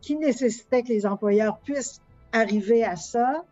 qui, 0.00 0.16
nécessitait 0.16 0.82
que 0.82 0.88
les 0.88 1.06
employeurs 1.06 1.58
puissent 1.58 2.00
arriver 2.32 2.84
à 2.84 2.96
ça. 2.96 3.44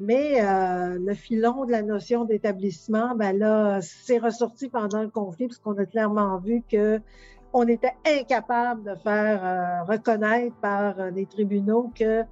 Mais 0.00 0.42
euh, 0.42 0.98
le 0.98 1.14
filon 1.14 1.64
de 1.64 1.70
la 1.70 1.82
notion 1.82 2.24
d'établissement, 2.24 3.14
ben 3.14 3.38
là, 3.38 3.80
c'est 3.82 4.18
ressorti 4.18 4.68
pendant 4.68 5.02
le 5.02 5.10
conflit 5.10 5.46
parce 5.46 5.58
qu'on 5.58 5.78
a 5.78 5.86
clairement 5.86 6.38
vu 6.38 6.62
que 6.68 7.00
on 7.52 7.68
était 7.68 7.94
incapable 8.06 8.82
de 8.82 8.94
faire 8.96 9.44
euh, 9.44 9.84
reconnaître 9.84 10.56
par 10.56 10.98
euh, 10.98 11.10
les 11.10 11.26
tribunaux 11.26 11.92
que 11.94 12.24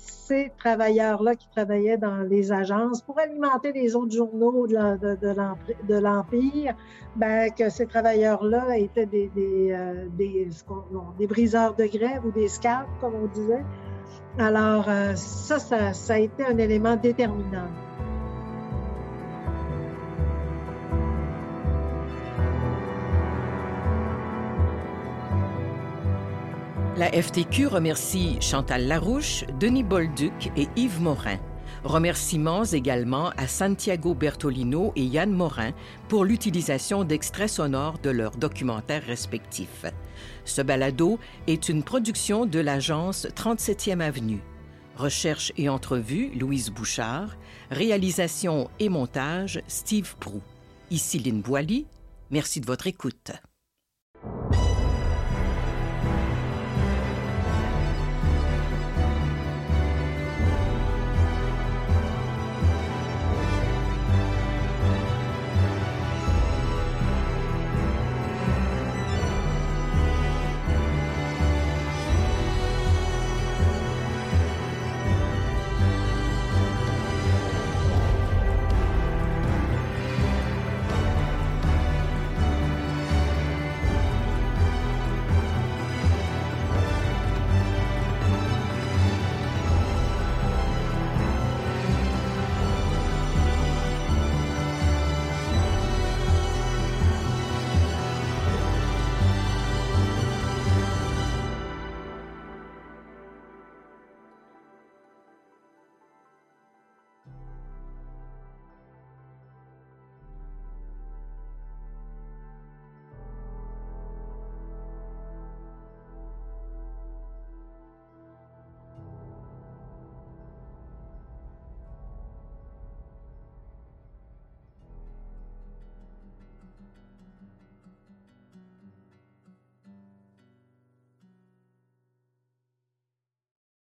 ces 0.00 0.52
travailleurs-là 0.58 1.34
qui 1.34 1.48
travaillaient 1.48 1.98
dans 1.98 2.22
les 2.22 2.52
agences 2.52 3.02
pour 3.02 3.18
alimenter 3.18 3.72
les 3.72 3.94
autres 3.96 4.14
journaux 4.14 4.66
de, 4.66 5.98
l'Empire, 5.98 6.74
ben, 7.16 7.50
que 7.52 7.68
ces 7.68 7.86
travailleurs-là 7.86 8.78
étaient 8.78 9.06
des, 9.06 9.30
des, 9.34 9.72
euh, 9.72 10.06
des, 10.16 11.26
briseurs 11.26 11.74
de 11.74 11.84
grève 11.84 12.24
ou 12.24 12.30
des 12.30 12.48
scalps, 12.48 12.88
comme 13.00 13.14
on 13.14 13.26
disait. 13.26 13.64
Alors, 14.38 14.88
euh, 14.88 15.14
ça, 15.16 15.58
ça 15.92 16.14
a 16.14 16.18
été 16.18 16.44
un 16.44 16.56
élément 16.56 16.96
déterminant. 16.96 17.68
La 27.00 27.10
FTQ 27.12 27.66
remercie 27.66 28.36
Chantal 28.42 28.86
Larouche, 28.86 29.46
Denis 29.58 29.84
Bolduc 29.84 30.52
et 30.54 30.68
Yves 30.76 31.00
Morin. 31.00 31.38
Remerciements 31.82 32.64
également 32.64 33.30
à 33.38 33.46
Santiago 33.46 34.12
Bertolino 34.12 34.92
et 34.96 35.04
Yann 35.04 35.32
Morin 35.32 35.72
pour 36.08 36.26
l'utilisation 36.26 37.04
d'extraits 37.04 37.48
sonores 37.48 38.00
de 38.00 38.10
leurs 38.10 38.36
documentaires 38.36 39.06
respectifs. 39.06 39.86
Ce 40.44 40.60
balado 40.60 41.18
est 41.46 41.70
une 41.70 41.84
production 41.84 42.44
de 42.44 42.60
l'agence 42.60 43.26
37e 43.34 44.00
Avenue. 44.00 44.42
Recherche 44.94 45.52
et 45.56 45.70
entrevue, 45.70 46.30
Louise 46.38 46.68
Bouchard. 46.68 47.38
Réalisation 47.70 48.68
et 48.78 48.90
montage, 48.90 49.62
Steve 49.68 50.16
Prou. 50.20 50.42
Ici 50.90 51.18
Lynne 51.18 51.40
Boily. 51.40 51.86
Merci 52.30 52.60
de 52.60 52.66
votre 52.66 52.86
écoute. 52.86 53.32